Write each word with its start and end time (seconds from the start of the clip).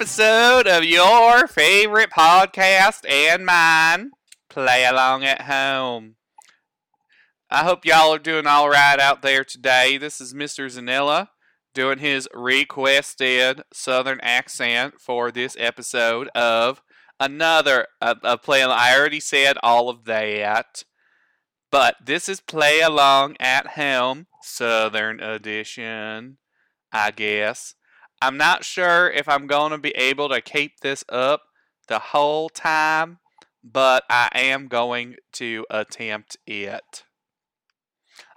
episode 0.00 0.66
of 0.66 0.82
your 0.82 1.46
favorite 1.46 2.08
podcast 2.08 3.06
and 3.06 3.44
mine, 3.44 4.10
Play 4.48 4.86
Along 4.86 5.24
at 5.24 5.42
Home. 5.42 6.14
I 7.50 7.64
hope 7.64 7.84
y'all 7.84 8.14
are 8.14 8.18
doing 8.18 8.46
all 8.46 8.70
right 8.70 8.98
out 8.98 9.20
there 9.20 9.44
today. 9.44 9.98
This 9.98 10.18
is 10.18 10.32
Mr. 10.32 10.74
Zanella 10.74 11.28
doing 11.74 11.98
his 11.98 12.26
requested 12.32 13.60
Southern 13.74 14.20
accent 14.22 14.94
for 14.98 15.30
this 15.30 15.54
episode 15.60 16.28
of 16.28 16.80
another 17.20 17.86
uh, 18.00 18.14
uh, 18.24 18.38
play. 18.38 18.62
I 18.62 18.96
already 18.98 19.20
said 19.20 19.58
all 19.62 19.90
of 19.90 20.06
that, 20.06 20.82
but 21.70 21.96
this 22.02 22.26
is 22.26 22.40
Play 22.40 22.80
Along 22.80 23.36
at 23.38 23.72
Home 23.72 24.28
Southern 24.40 25.20
Edition. 25.20 26.38
I 26.90 27.10
guess. 27.10 27.74
I'm 28.22 28.36
not 28.36 28.64
sure 28.64 29.10
if 29.10 29.28
I'm 29.28 29.46
going 29.46 29.70
to 29.72 29.78
be 29.78 29.90
able 29.90 30.28
to 30.28 30.40
keep 30.40 30.80
this 30.80 31.04
up 31.08 31.42
the 31.88 31.98
whole 31.98 32.50
time, 32.50 33.18
but 33.64 34.04
I 34.10 34.28
am 34.34 34.68
going 34.68 35.16
to 35.32 35.66
attempt 35.70 36.36
it. 36.46 37.04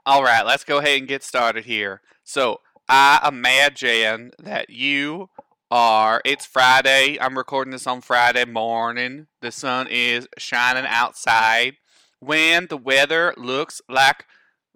All 0.05 0.23
right, 0.23 0.45
let's 0.45 0.63
go 0.63 0.79
ahead 0.79 0.99
and 0.99 1.07
get 1.07 1.23
started 1.23 1.65
here. 1.65 2.01
So, 2.23 2.59
I 2.89 3.25
imagine 3.27 4.31
that 4.39 4.69
you 4.69 5.29
are, 5.71 6.21
it's 6.25 6.45
Friday. 6.45 7.17
I'm 7.19 7.37
recording 7.37 7.71
this 7.71 7.87
on 7.87 8.01
Friday 8.01 8.45
morning. 8.45 9.27
The 9.41 9.51
sun 9.51 9.87
is 9.89 10.27
shining 10.37 10.85
outside. 10.85 11.75
When 12.19 12.67
the 12.67 12.77
weather 12.77 13.33
looks 13.37 13.81
like 13.89 14.25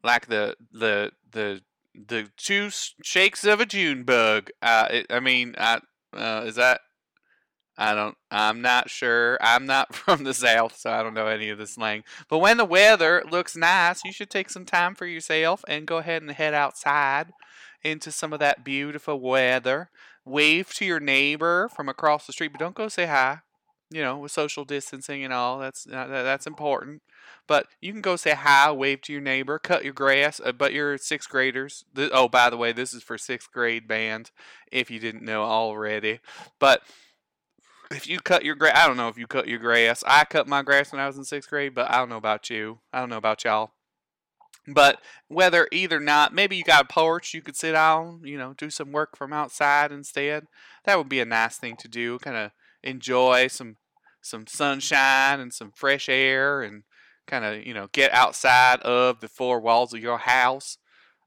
like 0.03 0.27
the 0.27 0.55
the 0.71 1.11
the 1.31 1.61
the 1.97 2.29
two 2.37 2.69
shakes 3.03 3.43
of 3.43 3.59
a 3.59 3.65
June 3.65 4.03
bug. 4.03 4.49
Uh, 4.61 4.87
it, 4.91 5.07
I 5.09 5.19
mean, 5.19 5.55
I, 5.57 5.79
uh, 6.13 6.43
is 6.45 6.55
that? 6.55 6.81
I 7.77 7.93
don't. 7.93 8.17
I'm 8.31 8.61
not 8.61 8.89
sure. 8.89 9.37
I'm 9.39 9.65
not 9.65 9.93
from 9.95 10.23
the 10.23 10.33
south, 10.33 10.77
so 10.77 10.91
I 10.91 11.03
don't 11.03 11.13
know 11.13 11.27
any 11.27 11.49
of 11.49 11.57
the 11.57 11.67
slang. 11.67 12.03
But 12.29 12.39
when 12.39 12.57
the 12.57 12.65
weather 12.65 13.23
looks 13.29 13.55
nice, 13.55 14.03
you 14.03 14.11
should 14.11 14.29
take 14.29 14.49
some 14.49 14.65
time 14.65 14.95
for 14.95 15.05
yourself 15.05 15.63
and 15.67 15.85
go 15.85 15.97
ahead 15.97 16.21
and 16.21 16.31
head 16.31 16.53
outside 16.53 17.27
into 17.83 18.11
some 18.11 18.33
of 18.33 18.39
that 18.39 18.63
beautiful 18.63 19.19
weather. 19.19 19.89
Wave 20.25 20.73
to 20.73 20.85
your 20.85 20.99
neighbor 20.99 21.69
from 21.69 21.87
across 21.87 22.27
the 22.27 22.33
street, 22.33 22.51
but 22.51 22.59
don't 22.59 22.75
go 22.75 22.89
say 22.89 23.05
hi. 23.05 23.39
You 23.89 24.01
know, 24.01 24.17
with 24.17 24.33
social 24.33 24.65
distancing 24.65 25.23
and 25.23 25.33
all, 25.33 25.59
that's 25.59 25.87
uh, 25.87 26.07
that's 26.07 26.45
important. 26.45 27.01
But 27.47 27.67
you 27.81 27.93
can 27.93 28.01
go 28.01 28.17
say 28.17 28.33
hi, 28.33 28.71
wave 28.71 29.01
to 29.03 29.13
your 29.13 29.21
neighbor, 29.21 29.57
cut 29.59 29.85
your 29.85 29.93
grass. 29.93 30.41
Uh, 30.43 30.51
but 30.51 30.73
you're 30.73 30.97
sixth 30.97 31.29
graders. 31.29 31.85
Th- 31.95 32.11
oh, 32.13 32.27
by 32.27 32.49
the 32.49 32.57
way, 32.57 32.73
this 32.73 32.93
is 32.93 33.01
for 33.01 33.17
sixth 33.17 33.51
grade 33.51 33.87
band, 33.87 34.31
if 34.71 34.91
you 34.91 34.99
didn't 34.99 35.23
know 35.23 35.43
already. 35.43 36.19
But 36.59 36.81
if 37.89 38.07
you 38.07 38.19
cut 38.19 38.43
your 38.43 38.55
grass, 38.55 38.75
I 38.75 38.87
don't 38.87 38.97
know 38.97 39.07
if 39.07 39.17
you 39.17 39.27
cut 39.27 39.47
your 39.47 39.59
grass. 39.59 40.03
I 40.05 40.25
cut 40.25 40.47
my 40.47 40.61
grass 40.61 40.91
when 40.91 40.99
I 40.99 41.07
was 41.07 41.17
in 41.17 41.23
sixth 41.23 41.49
grade, 41.49 41.73
but 41.73 41.89
I 41.89 41.97
don't 41.97 42.09
know 42.09 42.17
about 42.17 42.49
you. 42.49 42.79
I 42.91 42.99
don't 42.99 43.09
know 43.09 43.17
about 43.17 43.45
y'all. 43.45 43.71
But 44.67 44.99
whether 45.29 45.69
either 45.71 46.01
not, 46.01 46.33
maybe 46.33 46.57
you 46.57 46.65
got 46.65 46.83
a 46.83 46.93
porch 46.93 47.33
you 47.33 47.41
could 47.41 47.55
sit 47.55 47.73
on, 47.73 48.19
you 48.25 48.37
know, 48.37 48.53
do 48.53 48.69
some 48.69 48.91
work 48.91 49.15
from 49.15 49.31
outside 49.31 49.93
instead. 49.93 50.47
That 50.83 50.97
would 50.97 51.07
be 51.07 51.21
a 51.21 51.25
nice 51.25 51.57
thing 51.57 51.77
to 51.77 51.87
do. 51.87 52.19
Kind 52.19 52.35
of 52.35 52.51
enjoy 52.83 53.47
some 53.47 53.77
some 54.21 54.45
sunshine 54.45 55.39
and 55.39 55.53
some 55.53 55.71
fresh 55.75 56.09
air 56.09 56.61
and 56.61 56.83
kind 57.27 57.45
of 57.45 57.65
you 57.65 57.73
know 57.73 57.87
get 57.91 58.13
outside 58.13 58.79
of 58.81 59.19
the 59.19 59.27
four 59.27 59.59
walls 59.59 59.93
of 59.93 60.01
your 60.01 60.17
house. 60.19 60.77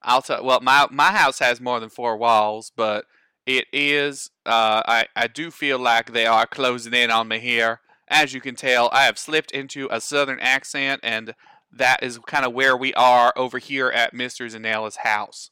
I'll 0.02 0.22
tell. 0.22 0.44
Well, 0.44 0.60
my 0.60 0.86
my 0.90 1.12
house 1.12 1.38
has 1.38 1.60
more 1.60 1.80
than 1.80 1.90
four 1.90 2.16
walls, 2.16 2.72
but 2.74 3.04
it 3.46 3.66
is. 3.72 4.30
Uh, 4.46 4.82
I 4.86 5.06
I 5.14 5.26
do 5.26 5.50
feel 5.50 5.78
like 5.78 6.12
they 6.12 6.26
are 6.26 6.46
closing 6.46 6.94
in 6.94 7.10
on 7.10 7.28
me 7.28 7.38
here. 7.38 7.80
As 8.08 8.34
you 8.34 8.40
can 8.40 8.56
tell, 8.56 8.90
I 8.92 9.04
have 9.04 9.18
slipped 9.18 9.52
into 9.52 9.88
a 9.90 10.00
southern 10.00 10.40
accent, 10.40 11.00
and 11.04 11.34
that 11.72 12.02
is 12.02 12.18
kind 12.26 12.44
of 12.44 12.52
where 12.52 12.76
we 12.76 12.92
are 12.94 13.32
over 13.36 13.58
here 13.58 13.88
at 13.88 14.12
Mr. 14.12 14.50
Zanella's 14.50 14.96
house. 14.96 15.50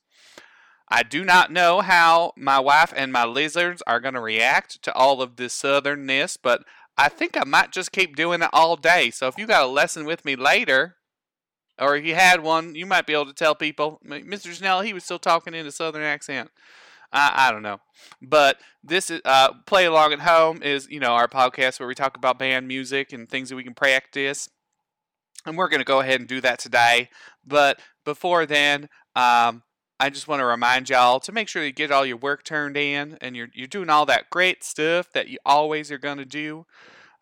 I 0.91 1.03
do 1.03 1.25
not 1.25 1.53
know 1.53 1.81
how 1.81 2.33
my 2.37 2.59
wife 2.59 2.93
and 2.97 3.13
my 3.13 3.25
lizards 3.25 3.83
are 3.87 4.01
going 4.01 4.15
to 4.15 4.21
react 4.21 4.83
to 4.83 4.95
all 4.95 5.21
of 5.21 5.37
this 5.37 5.61
southernness, 5.61 6.39
but 6.43 6.65
I 6.97 7.09
think 7.09 7.37
I 7.37 7.45
might 7.45 7.73
just 7.73 7.93
keep 7.93 8.17
doing 8.17 8.43
it 8.43 8.51
all 8.53 8.77
day. 8.77 9.11
So 9.11 9.29
if 9.29 9.39
you 9.39 9.47
got 9.47 9.65
a 9.65 9.69
lesson 9.69 10.05
with 10.05 10.25
me 10.25 10.35
later, 10.35 10.97
or 11.79 11.97
if 11.97 12.05
you 12.05 12.15
had 12.15 12.43
one, 12.43 12.75
you 12.75 12.87
might 12.87 13.07
be 13.07 13.13
able 13.13 13.27
to 13.27 13.33
tell 13.33 13.55
people, 13.55 14.01
Mr. 14.05 14.53
Snell, 14.53 14.81
he 14.81 14.93
was 14.93 15.05
still 15.05 15.19
talking 15.19 15.55
in 15.55 15.67
a 15.67 15.71
southern 15.71 16.03
accent. 16.03 16.51
I, 17.13 17.49
I 17.49 17.53
don't 17.53 17.63
know. 17.63 17.81
But 18.21 18.59
this 18.83 19.11
is 19.11 19.21
uh, 19.25 19.53
Play 19.67 19.87
Along 19.87 20.13
at 20.13 20.21
Home 20.21 20.63
is, 20.63 20.89
you 20.91 21.01
know, 21.01 21.13
our 21.13 21.29
podcast 21.29 21.79
where 21.79 21.89
we 21.89 21.95
talk 21.95 22.17
about 22.17 22.39
band 22.39 22.67
music 22.67 23.13
and 23.13 23.29
things 23.29 23.49
that 23.49 23.57
we 23.57 23.65
can 23.65 23.75
practice. 23.75 24.49
And 25.47 25.57
we're 25.57 25.69
going 25.69 25.81
to 25.81 25.85
go 25.85 26.01
ahead 26.01 26.21
and 26.21 26.29
do 26.29 26.41
that 26.41 26.59
today. 26.59 27.11
But 27.47 27.81
before 28.05 28.45
then, 28.45 28.89
um, 29.15 29.63
I 30.01 30.11
just 30.11 30.29
want 30.29 30.41
to 30.41 30.47
remind 30.47 30.89
y'all 30.89 31.19
to 31.21 31.33
make 31.33 31.49
sure 31.49 31.65
you 31.65 31.73
get 31.73 31.91
all 31.91 32.07
your 32.07 32.17
work 32.17 32.45
turned 32.45 32.77
in 32.77 33.19
and 33.21 33.37
you're, 33.37 33.49
you're 33.53 33.67
doing 33.67 33.91
all 33.91 34.07
that 34.07 34.31
great 34.31 34.63
stuff 34.63 35.11
that 35.13 35.29
you 35.29 35.39
always 35.45 35.91
are 35.91 35.99
going 35.99 36.19
to 36.19 36.25
do. 36.25 36.67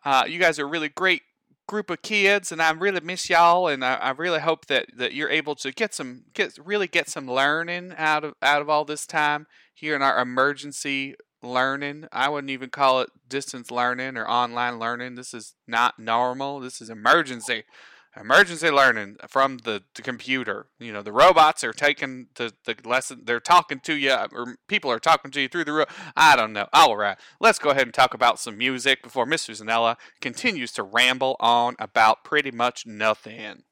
Uh, 0.05 0.25
you 0.27 0.39
guys 0.39 0.59
are 0.59 0.65
a 0.65 0.69
really 0.69 0.89
great 0.89 1.23
group 1.67 1.89
of 1.89 2.01
kids, 2.01 2.51
and 2.51 2.61
I 2.61 2.71
really 2.71 3.01
miss 3.01 3.29
y'all, 3.29 3.67
and 3.67 3.83
I, 3.83 3.95
I, 3.95 4.09
really 4.11 4.39
hope 4.39 4.67
that, 4.67 4.85
that 4.95 5.13
you're 5.13 5.29
able 5.29 5.53
to 5.55 5.71
get 5.73 5.93
some 5.93 6.23
get 6.33 6.57
really 6.63 6.87
get 6.87 7.09
some 7.09 7.29
learning 7.29 7.93
out 7.97 8.23
of 8.23 8.35
out 8.41 8.61
of 8.61 8.69
all 8.69 8.85
this 8.85 9.05
time 9.05 9.47
here 9.73 9.95
in 9.95 10.01
our 10.01 10.21
emergency 10.21 11.15
learning. 11.43 12.05
I 12.11 12.29
wouldn't 12.29 12.51
even 12.51 12.69
call 12.69 13.01
it 13.01 13.09
distance 13.27 13.69
learning 13.69 14.15
or 14.15 14.27
online 14.29 14.79
learning. 14.79 15.15
This 15.15 15.33
is 15.33 15.55
not 15.67 15.99
normal. 15.99 16.61
This 16.61 16.79
is 16.79 16.89
emergency 16.89 17.63
emergency 18.19 18.69
learning 18.69 19.17
from 19.27 19.59
the, 19.59 19.83
the, 19.95 20.01
computer. 20.01 20.67
You 20.79 20.91
know, 20.91 21.01
the 21.01 21.11
robots 21.11 21.63
are 21.63 21.73
taking 21.73 22.27
the, 22.35 22.53
the 22.65 22.75
lesson, 22.83 23.21
they're 23.25 23.39
talking 23.39 23.79
to 23.81 23.95
you, 23.95 24.15
or 24.31 24.57
people 24.67 24.91
are 24.91 24.99
talking 24.99 25.31
to 25.31 25.41
you 25.41 25.47
through 25.47 25.65
the 25.65 25.73
room. 25.73 25.85
I 26.15 26.35
don't 26.35 26.53
know. 26.53 26.67
All 26.73 26.97
right, 26.97 27.17
let's 27.39 27.59
go 27.59 27.69
ahead 27.69 27.83
and 27.83 27.93
talk 27.93 28.13
about 28.13 28.39
some 28.39 28.57
music 28.57 29.03
before 29.03 29.25
Mr. 29.25 29.51
Zanella 29.51 29.97
continues 30.21 30.71
to 30.73 30.83
ramble 30.83 31.35
on 31.39 31.75
about 31.79 32.23
pretty 32.23 32.51
much 32.51 32.85
nothing. 32.85 33.63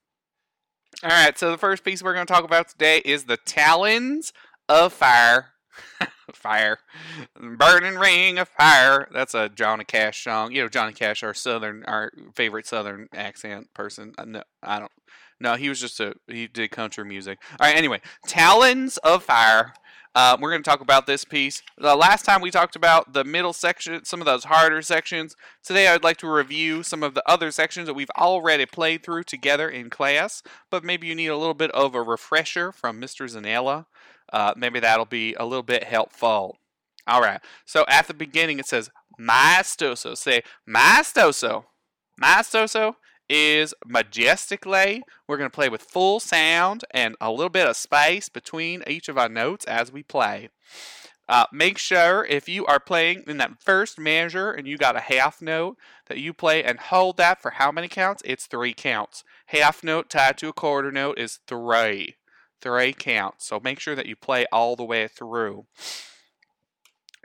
All 1.03 1.09
right, 1.09 1.37
so 1.37 1.51
the 1.51 1.57
first 1.57 1.83
piece 1.83 2.01
we're 2.01 2.13
going 2.13 2.25
to 2.25 2.33
talk 2.33 2.45
about 2.45 2.69
today 2.69 2.99
is 2.99 3.25
The 3.25 3.37
Talons 3.37 4.31
of 4.69 4.93
Fire 4.93 5.54
fire, 6.33 6.79
burning 7.39 7.95
ring 7.95 8.37
of 8.37 8.49
fire. 8.49 9.07
That's 9.11 9.33
a 9.33 9.49
Johnny 9.49 9.83
Cash 9.85 10.23
song. 10.23 10.51
You 10.51 10.63
know, 10.63 10.69
Johnny 10.69 10.93
Cash, 10.93 11.23
our 11.23 11.33
southern, 11.33 11.83
our 11.85 12.11
favorite 12.33 12.67
southern 12.67 13.07
accent 13.13 13.73
person. 13.73 14.13
Uh, 14.17 14.25
no, 14.25 14.43
I 14.63 14.79
don't. 14.79 14.91
No, 15.39 15.55
he 15.55 15.69
was 15.69 15.81
just 15.81 15.99
a 15.99 16.13
he 16.27 16.47
did 16.47 16.71
country 16.71 17.03
music. 17.05 17.39
All 17.59 17.67
right. 17.67 17.75
Anyway, 17.75 18.01
Talons 18.27 18.97
of 18.97 19.23
Fire. 19.23 19.73
Uh, 20.15 20.37
we're 20.39 20.49
going 20.49 20.63
to 20.63 20.69
talk 20.69 20.79
about 20.79 21.05
this 21.07 21.25
piece. 21.25 21.61
The 21.77 21.93
last 21.93 22.23
time 22.23 22.39
we 22.39 22.49
talked 22.49 22.77
about 22.77 23.11
the 23.11 23.25
middle 23.25 23.51
section, 23.51 24.05
some 24.05 24.21
of 24.21 24.25
those 24.25 24.45
harder 24.45 24.81
sections. 24.81 25.35
Today, 25.61 25.89
I 25.89 25.93
would 25.93 26.05
like 26.05 26.15
to 26.17 26.31
review 26.31 26.83
some 26.83 27.03
of 27.03 27.15
the 27.15 27.23
other 27.29 27.51
sections 27.51 27.87
that 27.87 27.95
we've 27.95 28.09
already 28.17 28.65
played 28.65 29.03
through 29.03 29.23
together 29.23 29.69
in 29.69 29.89
class, 29.89 30.41
but 30.71 30.85
maybe 30.85 31.05
you 31.05 31.15
need 31.15 31.27
a 31.27 31.37
little 31.37 31.53
bit 31.53 31.69
of 31.71 31.95
a 31.95 32.01
refresher 32.01 32.71
from 32.71 33.01
Mr. 33.01 33.25
Zanella 33.29 33.87
uh, 34.33 34.53
maybe 34.55 34.79
that'll 34.79 35.05
be 35.05 35.33
a 35.35 35.45
little 35.45 35.63
bit 35.63 35.83
helpful. 35.83 36.57
All 37.07 37.21
right. 37.21 37.39
So 37.65 37.85
at 37.87 38.07
the 38.07 38.13
beginning 38.13 38.59
it 38.59 38.67
says 38.67 38.89
maestoso. 39.19 40.17
Say 40.17 40.41
maestoso. 40.67 41.65
Maestoso 42.21 42.95
is 43.29 43.73
majestically. 43.85 45.03
We're 45.27 45.37
going 45.37 45.49
to 45.49 45.55
play 45.55 45.69
with 45.69 45.81
full 45.81 46.19
sound 46.19 46.83
and 46.91 47.15
a 47.19 47.31
little 47.31 47.49
bit 47.49 47.67
of 47.67 47.75
space 47.75 48.29
between 48.29 48.83
each 48.87 49.09
of 49.09 49.17
our 49.17 49.29
notes 49.29 49.65
as 49.65 49.91
we 49.91 50.03
play. 50.03 50.49
Uh, 51.27 51.45
make 51.51 51.79
sure 51.79 52.23
if 52.25 52.47
you 52.47 52.65
are 52.67 52.79
playing 52.79 53.23
in 53.25 53.37
that 53.37 53.59
first 53.59 53.97
measure 53.97 54.51
and 54.51 54.67
you 54.67 54.77
got 54.77 54.95
a 54.95 54.99
half 54.99 55.41
note 55.41 55.75
that 56.05 56.19
you 56.19 56.33
play 56.33 56.63
and 56.63 56.79
hold 56.79 57.17
that 57.17 57.41
for 57.41 57.51
how 57.51 57.71
many 57.71 57.87
counts? 57.87 58.21
It's 58.25 58.45
three 58.45 58.75
counts. 58.75 59.23
Half 59.47 59.83
note 59.83 60.09
tied 60.09 60.37
to 60.37 60.49
a 60.49 60.53
quarter 60.53 60.91
note 60.91 61.17
is 61.17 61.39
three 61.47 62.15
three 62.61 62.93
counts. 62.93 63.47
So 63.47 63.59
make 63.59 63.79
sure 63.79 63.95
that 63.95 64.05
you 64.05 64.15
play 64.15 64.45
all 64.51 64.75
the 64.75 64.83
way 64.83 65.07
through. 65.07 65.65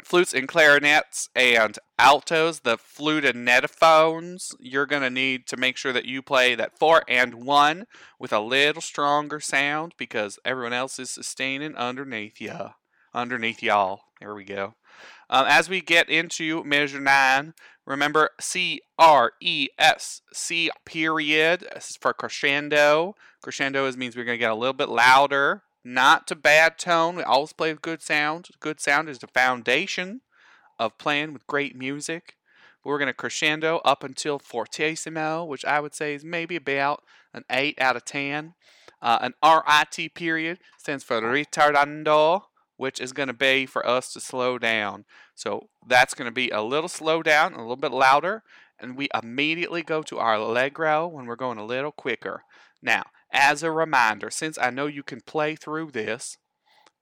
Flutes 0.04 0.32
and 0.32 0.48
clarinets 0.48 1.28
and 1.34 1.78
altos, 1.98 2.60
the 2.60 2.78
flutinetophones, 2.78 4.54
you're 4.58 4.86
going 4.86 5.02
to 5.02 5.10
need 5.10 5.46
to 5.46 5.56
make 5.56 5.76
sure 5.76 5.92
that 5.92 6.06
you 6.06 6.22
play 6.22 6.54
that 6.54 6.78
four 6.78 7.02
and 7.06 7.34
one 7.34 7.84
with 8.18 8.32
a 8.32 8.40
little 8.40 8.82
stronger 8.82 9.40
sound 9.40 9.94
because 9.98 10.38
everyone 10.44 10.72
else 10.72 10.98
is 10.98 11.10
sustaining 11.10 11.76
underneath 11.76 12.40
you, 12.40 12.70
underneath 13.12 13.62
y'all. 13.62 14.00
There 14.20 14.34
we 14.34 14.44
go. 14.44 14.74
Um, 15.32 15.46
as 15.48 15.68
we 15.68 15.80
get 15.80 16.10
into 16.10 16.64
measure 16.64 17.00
nine, 17.00 17.54
remember 17.86 18.30
C 18.40 18.80
R 18.98 19.32
E 19.40 19.68
S 19.78 20.22
C 20.32 20.70
period. 20.84 21.68
This 21.72 21.90
is 21.90 21.96
for 21.96 22.12
crescendo. 22.12 23.14
Crescendo 23.40 23.86
is 23.86 23.96
means 23.96 24.16
we're 24.16 24.24
going 24.24 24.36
to 24.38 24.44
get 24.44 24.50
a 24.50 24.56
little 24.56 24.74
bit 24.74 24.88
louder, 24.88 25.62
not 25.84 26.26
to 26.26 26.34
bad 26.34 26.78
tone. 26.78 27.14
We 27.14 27.22
always 27.22 27.52
play 27.52 27.72
with 27.72 27.80
good 27.80 28.02
sound. 28.02 28.48
Good 28.58 28.80
sound 28.80 29.08
is 29.08 29.20
the 29.20 29.28
foundation 29.28 30.22
of 30.80 30.98
playing 30.98 31.32
with 31.32 31.46
great 31.46 31.76
music. 31.76 32.36
We're 32.84 32.98
going 32.98 33.06
to 33.06 33.14
crescendo 33.14 33.78
up 33.84 34.02
until 34.02 34.40
fortissimo, 34.40 35.44
which 35.44 35.64
I 35.64 35.78
would 35.78 35.94
say 35.94 36.14
is 36.14 36.24
maybe 36.24 36.56
about 36.56 37.04
an 37.32 37.44
8 37.48 37.80
out 37.80 37.94
of 37.94 38.04
10. 38.04 38.54
Uh, 39.02 39.18
an 39.20 39.34
RIT 39.44 40.14
period 40.14 40.58
stands 40.76 41.04
for 41.04 41.20
retardando, 41.20 42.42
which 42.80 42.98
is 42.98 43.12
going 43.12 43.26
to 43.26 43.34
be 43.34 43.66
for 43.66 43.86
us 43.86 44.10
to 44.10 44.18
slow 44.18 44.58
down. 44.58 45.04
So 45.34 45.68
that's 45.86 46.14
going 46.14 46.28
to 46.28 46.32
be 46.32 46.48
a 46.48 46.62
little 46.62 46.88
slow 46.88 47.22
down, 47.22 47.52
a 47.52 47.58
little 47.58 47.76
bit 47.76 47.92
louder, 47.92 48.42
and 48.80 48.96
we 48.96 49.10
immediately 49.22 49.82
go 49.82 50.02
to 50.02 50.18
our 50.18 50.36
allegro 50.36 51.06
when 51.06 51.26
we're 51.26 51.36
going 51.36 51.58
a 51.58 51.64
little 51.66 51.92
quicker. 51.92 52.42
Now, 52.80 53.02
as 53.30 53.62
a 53.62 53.70
reminder, 53.70 54.30
since 54.30 54.56
I 54.56 54.70
know 54.70 54.86
you 54.86 55.02
can 55.02 55.20
play 55.20 55.56
through 55.56 55.90
this, 55.90 56.38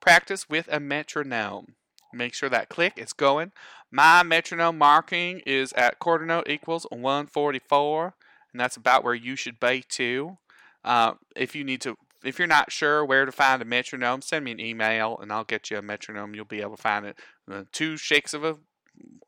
practice 0.01 0.49
with 0.49 0.67
a 0.69 0.81
metronome. 0.81 1.75
Make 2.11 2.33
sure 2.33 2.49
that 2.49 2.67
click 2.67 2.95
is 2.97 3.13
going. 3.13 3.53
My 3.89 4.21
metronome 4.21 4.77
marking 4.77 5.39
is 5.45 5.71
at 5.73 5.97
quarter 5.97 6.25
note 6.25 6.49
equals 6.49 6.87
144, 6.89 8.15
and 8.51 8.59
that's 8.59 8.75
about 8.75 9.05
where 9.05 9.15
you 9.15 9.37
should 9.37 9.61
be 9.61 9.85
too. 9.87 10.39
Uh, 10.83 11.13
if 11.37 11.55
you 11.55 11.63
need 11.63 11.79
to, 11.81 11.95
if 12.23 12.37
you're 12.37 12.47
not 12.47 12.71
sure 12.71 13.03
where 13.05 13.25
to 13.25 13.31
find 13.31 13.61
a 13.61 13.65
metronome, 13.65 14.21
send 14.21 14.45
me 14.45 14.51
an 14.51 14.59
email 14.59 15.17
and 15.21 15.31
I'll 15.31 15.43
get 15.43 15.69
you 15.71 15.77
a 15.77 15.81
metronome. 15.81 16.35
You'll 16.35 16.45
be 16.45 16.61
able 16.61 16.75
to 16.75 16.81
find 16.81 17.05
it. 17.05 17.17
Uh, 17.49 17.63
two 17.71 17.97
shakes 17.97 18.33
of 18.33 18.43
a 18.43 18.57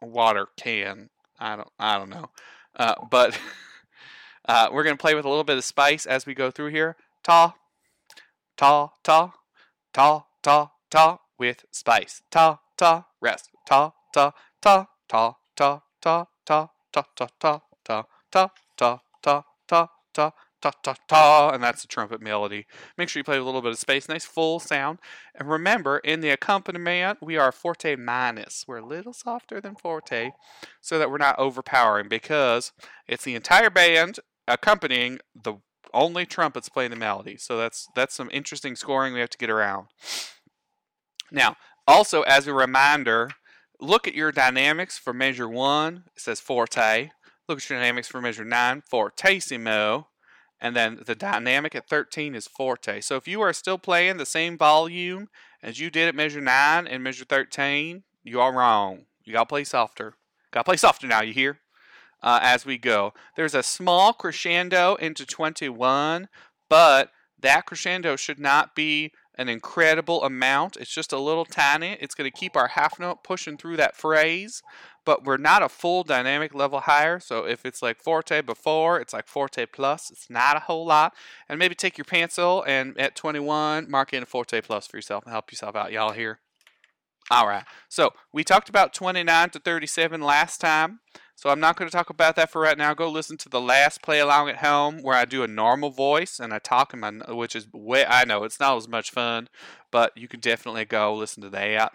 water 0.01 0.47
can. 0.57 1.09
I 1.39 1.55
don't, 1.55 1.69
I 1.79 1.97
don't 1.97 2.09
know, 2.09 2.29
uh, 2.75 2.95
but 3.09 3.39
uh, 4.47 4.69
we're 4.71 4.83
gonna 4.83 4.97
play 4.97 5.15
with 5.15 5.25
a 5.25 5.29
little 5.29 5.43
bit 5.43 5.57
of 5.57 5.63
spice 5.63 6.05
as 6.05 6.25
we 6.25 6.33
go 6.33 6.51
through 6.51 6.69
here. 6.69 6.95
Ta, 7.23 7.55
ta, 8.57 8.89
ta, 9.03 9.33
ta, 9.93 10.25
ta, 10.43 10.71
ta, 10.89 11.19
with 11.39 11.65
spice. 11.71 12.21
Ta, 12.29 12.59
ta, 12.77 13.05
rest. 13.19 13.49
Ta, 13.65 13.93
ta, 14.13 14.33
ta, 14.61 14.87
ta, 15.07 15.35
ta, 15.57 15.81
ta, 16.01 16.27
ta, 16.41 16.67
ta, 16.91 17.05
ta, 17.17 17.29
ta, 17.39 17.59
ta, 17.83 18.03
ta, 18.31 18.49
ta, 18.77 18.99
ta, 19.21 19.43
ta, 19.67 19.87
ta, 20.13 20.31
ta 20.61 20.71
ta 20.83 20.95
ta, 21.07 21.49
and 21.49 21.63
that's 21.63 21.81
the 21.81 21.87
trumpet 21.87 22.21
melody. 22.21 22.65
Make 22.97 23.09
sure 23.09 23.19
you 23.19 23.23
play 23.23 23.37
a 23.37 23.43
little 23.43 23.61
bit 23.61 23.71
of 23.71 23.79
space, 23.79 24.07
nice 24.07 24.25
full 24.25 24.59
sound. 24.59 24.99
And 25.35 25.49
remember, 25.49 25.99
in 25.99 26.21
the 26.21 26.29
accompaniment, 26.29 27.19
we 27.21 27.37
are 27.37 27.51
forte 27.51 27.95
minus. 27.95 28.65
We're 28.67 28.77
a 28.77 28.85
little 28.85 29.13
softer 29.13 29.59
than 29.59 29.75
forte, 29.75 30.31
so 30.79 30.99
that 30.99 31.09
we're 31.09 31.17
not 31.17 31.39
overpowering 31.39 32.07
because 32.07 32.71
it's 33.07 33.23
the 33.23 33.35
entire 33.35 33.69
band 33.69 34.19
accompanying 34.47 35.19
the 35.35 35.55
only 35.93 36.25
trumpets 36.25 36.69
playing 36.69 36.91
the 36.91 36.97
melody. 36.97 37.37
So 37.37 37.57
that's 37.57 37.87
that's 37.95 38.15
some 38.15 38.29
interesting 38.31 38.75
scoring 38.75 39.13
we 39.13 39.19
have 39.19 39.29
to 39.31 39.37
get 39.37 39.49
around. 39.49 39.87
Now, 41.31 41.55
also 41.87 42.21
as 42.23 42.47
a 42.47 42.53
reminder, 42.53 43.31
look 43.79 44.07
at 44.07 44.15
your 44.15 44.31
dynamics 44.31 44.97
for 44.97 45.13
measure 45.13 45.47
one. 45.47 46.03
It 46.15 46.21
says 46.21 46.39
forte. 46.39 47.11
Look 47.47 47.57
at 47.57 47.69
your 47.69 47.79
dynamics 47.79 48.07
for 48.07 48.21
measure 48.21 48.45
nine, 48.45 48.83
fortissimo. 48.89 50.07
And 50.61 50.75
then 50.75 50.99
the 51.05 51.15
dynamic 51.15 51.73
at 51.73 51.89
13 51.89 52.35
is 52.35 52.47
forte. 52.47 53.01
So 53.01 53.15
if 53.15 53.27
you 53.27 53.41
are 53.41 53.51
still 53.51 53.79
playing 53.79 54.17
the 54.17 54.25
same 54.27 54.57
volume 54.57 55.27
as 55.63 55.79
you 55.79 55.89
did 55.89 56.07
at 56.07 56.15
measure 56.15 56.39
9 56.39 56.87
and 56.87 57.03
measure 57.03 57.25
13, 57.25 58.03
you 58.23 58.39
are 58.39 58.53
wrong. 58.53 59.05
You 59.23 59.33
got 59.33 59.43
to 59.43 59.47
play 59.47 59.63
softer. 59.63 60.13
Got 60.51 60.61
to 60.61 60.65
play 60.65 60.77
softer 60.77 61.07
now, 61.07 61.21
you 61.21 61.33
hear? 61.33 61.59
Uh, 62.21 62.39
as 62.43 62.65
we 62.65 62.77
go. 62.77 63.13
There's 63.35 63.55
a 63.55 63.63
small 63.63 64.13
crescendo 64.13 64.95
into 64.95 65.25
21, 65.25 66.29
but 66.69 67.09
that 67.39 67.65
crescendo 67.65 68.15
should 68.15 68.39
not 68.39 68.75
be 68.75 69.11
an 69.41 69.49
incredible 69.49 70.23
amount. 70.23 70.77
It's 70.77 70.93
just 70.93 71.11
a 71.11 71.19
little 71.19 71.45
tiny. 71.45 71.97
It's 71.99 72.13
going 72.13 72.29
to 72.29 72.37
keep 72.37 72.55
our 72.55 72.67
half 72.67 72.99
note 72.99 73.23
pushing 73.23 73.57
through 73.57 73.75
that 73.77 73.97
phrase, 73.97 74.61
but 75.03 75.25
we're 75.25 75.37
not 75.37 75.63
a 75.63 75.69
full 75.69 76.03
dynamic 76.03 76.53
level 76.53 76.81
higher. 76.81 77.19
So 77.19 77.45
if 77.45 77.65
it's 77.65 77.81
like 77.81 77.99
forte 77.99 78.41
before, 78.41 78.99
it's 78.99 79.13
like 79.13 79.27
forte 79.27 79.65
plus. 79.65 80.11
It's 80.11 80.29
not 80.29 80.55
a 80.55 80.61
whole 80.61 80.85
lot. 80.85 81.13
And 81.49 81.57
maybe 81.57 81.73
take 81.73 81.97
your 81.97 82.05
pencil 82.05 82.63
and 82.67 82.97
at 82.99 83.15
21, 83.15 83.89
mark 83.89 84.13
in 84.13 84.23
a 84.23 84.27
forte 84.27 84.61
plus 84.61 84.85
for 84.85 84.97
yourself 84.97 85.25
and 85.25 85.33
help 85.33 85.51
yourself 85.51 85.75
out. 85.75 85.91
Y'all 85.91 86.13
here? 86.13 86.39
All 87.31 87.47
right. 87.47 87.63
So 87.89 88.11
we 88.31 88.43
talked 88.43 88.69
about 88.69 88.93
29 88.93 89.49
to 89.51 89.59
37 89.59 90.21
last 90.21 90.61
time. 90.61 90.99
So 91.41 91.49
I'm 91.49 91.59
not 91.59 91.75
going 91.75 91.89
to 91.89 91.97
talk 91.97 92.11
about 92.11 92.35
that 92.35 92.51
for 92.51 92.61
right 92.61 92.77
now. 92.77 92.93
Go 92.93 93.09
listen 93.09 93.35
to 93.37 93.49
the 93.49 93.59
last 93.59 94.03
play 94.03 94.19
along 94.19 94.49
at 94.49 94.57
home 94.57 94.99
where 95.01 95.17
I 95.17 95.25
do 95.25 95.41
a 95.41 95.47
normal 95.47 95.89
voice 95.89 96.39
and 96.39 96.53
I 96.53 96.59
talk 96.59 96.93
in 96.93 96.99
my, 96.99 97.09
which 97.29 97.55
is 97.55 97.65
way 97.73 98.05
I 98.05 98.25
know 98.25 98.43
it's 98.43 98.59
not 98.59 98.77
as 98.77 98.87
much 98.87 99.09
fun, 99.09 99.49
but 99.89 100.15
you 100.15 100.27
can 100.27 100.39
definitely 100.39 100.85
go 100.85 101.15
listen 101.15 101.41
to 101.41 101.49
that. 101.49 101.93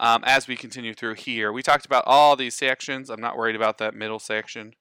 Um, 0.00 0.24
as 0.26 0.48
we 0.48 0.56
continue 0.56 0.92
through 0.92 1.14
here, 1.14 1.52
we 1.52 1.62
talked 1.62 1.86
about 1.86 2.02
all 2.04 2.34
these 2.34 2.56
sections. 2.56 3.10
I'm 3.10 3.20
not 3.20 3.36
worried 3.36 3.54
about 3.54 3.78
that 3.78 3.94
middle 3.94 4.18
section. 4.18 4.72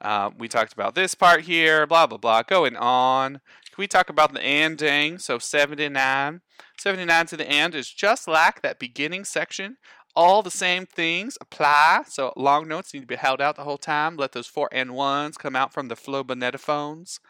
Uh, 0.00 0.30
we 0.36 0.48
talked 0.48 0.72
about 0.72 0.96
this 0.96 1.14
part 1.14 1.42
here, 1.42 1.86
blah 1.86 2.08
blah 2.08 2.18
blah, 2.18 2.42
going 2.42 2.74
on. 2.74 3.34
Can 3.34 3.78
we 3.78 3.86
talk 3.86 4.10
about 4.10 4.34
the 4.34 4.42
ending? 4.42 5.18
So 5.20 5.38
79. 5.38 6.40
79 6.78 7.26
to 7.26 7.36
the 7.36 7.48
end 7.48 7.76
is 7.76 7.90
just 7.90 8.26
like 8.26 8.62
that 8.62 8.80
beginning 8.80 9.24
section 9.24 9.76
all 10.16 10.42
the 10.42 10.50
same 10.50 10.86
things 10.86 11.36
apply. 11.40 12.04
So 12.08 12.32
long 12.36 12.66
notes 12.66 12.92
need 12.94 13.00
to 13.00 13.06
be 13.06 13.16
held 13.16 13.40
out 13.40 13.56
the 13.56 13.64
whole 13.64 13.78
time. 13.78 14.16
Let 14.16 14.32
those 14.32 14.46
four 14.46 14.68
and 14.72 14.94
ones 14.94 15.36
come 15.36 15.54
out 15.54 15.72
from 15.72 15.88
the 15.88 15.94
flobonetophones. 15.94 17.20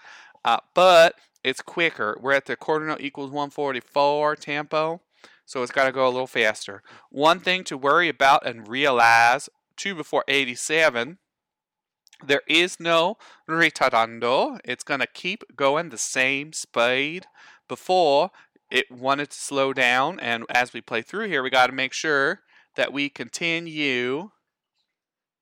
Uh, 0.45 0.59
but 0.73 1.17
it's 1.43 1.61
quicker. 1.61 2.17
We're 2.21 2.33
at 2.33 2.47
the 2.47 2.57
quarter 2.57 2.87
note 2.87 3.01
equals 3.01 3.31
144 3.31 4.37
tempo. 4.37 5.03
So 5.45 5.63
it's 5.63 5.73
got 5.73 5.85
to 5.85 5.93
go 5.93 6.07
a 6.07 6.11
little 6.11 6.27
faster. 6.27 6.83
One 7.11 7.41
thing 7.41 7.65
to 7.65 7.77
worry 7.77 8.09
about 8.09 8.47
and 8.47 8.67
realize, 8.67 9.49
two 9.77 9.95
before 9.95 10.25
87, 10.27 11.19
there 12.25 12.43
is 12.49 12.81
no 12.81 13.17
retardando. 13.49 14.59
It's 14.65 14.85
going 14.85 15.01
to 15.01 15.07
keep 15.07 15.45
going 15.55 15.91
the 15.91 15.99
same 15.99 16.53
speed. 16.53 17.27
Before, 17.69 18.31
it 18.71 18.91
wanted 18.91 19.31
to 19.31 19.39
slow 19.39 19.73
down, 19.73 20.19
and 20.19 20.45
as 20.51 20.73
we 20.73 20.81
play 20.81 21.03
through 21.03 21.29
here, 21.29 21.43
we 21.43 21.51
got 21.51 21.69
to 21.69 21.73
make 21.73 21.93
sure 21.93 22.41
that 22.77 22.93
we 22.93 23.09
continue 23.09 24.31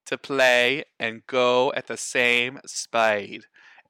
to 0.07 0.19
play 0.19 0.85
and 0.99 1.27
go 1.27 1.73
at 1.75 1.87
the 1.87 1.97
same 1.97 2.61
speed. 2.67 3.45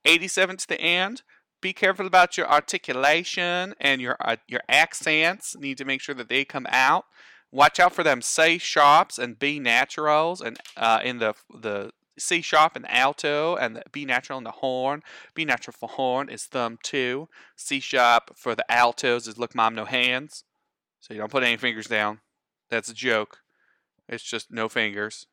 87 0.05 0.57
to 0.59 0.69
the 0.69 0.81
end. 0.81 1.23
Be 1.61 1.73
careful 1.73 2.07
about 2.07 2.37
your 2.37 2.51
articulation 2.51 3.75
and 3.81 4.01
your 4.01 4.17
uh, 4.21 4.37
your 4.47 4.61
accents. 4.69 5.57
Need 5.59 5.79
to 5.79 5.85
make 5.87 6.03
sure 6.03 6.15
that 6.15 6.29
they 6.29 6.45
come 6.45 6.67
out. 6.69 7.07
Watch 7.51 7.81
out 7.81 7.95
for 7.95 8.03
them 8.03 8.21
C 8.21 8.59
sharps 8.59 9.19
and 9.19 9.39
B 9.39 9.59
naturals, 9.59 10.43
and 10.43 10.59
uh, 10.77 11.01
in 11.03 11.21
the 11.21 11.35
the 11.49 11.93
C 12.19 12.43
sharp 12.43 12.77
and 12.77 12.85
alto, 12.91 13.57
and 13.57 13.77
the 13.77 13.83
B 13.91 14.05
natural 14.05 14.37
in 14.37 14.45
the 14.45 14.51
horn. 14.51 15.03
B 15.35 15.47
natural 15.47 15.75
for 15.79 15.89
horn 15.89 16.29
is 16.29 16.45
thumb 16.45 16.79
two. 16.83 17.29
C 17.57 17.81
sharp 17.81 18.37
for 18.37 18.55
the 18.55 18.71
altos 18.71 19.27
is 19.27 19.39
look 19.39 19.55
mom 19.55 19.75
no 19.75 19.87
hands. 19.87 20.45
So 21.01 21.15
you 21.15 21.21
don't 21.21 21.33
put 21.33 21.45
any 21.45 21.57
fingers 21.57 21.87
down. 21.87 22.21
That's 22.75 22.89
a 22.89 22.95
joke. 22.95 23.39
It's 24.09 24.25
just 24.25 24.51
no 24.51 24.69
fingers. 24.69 25.29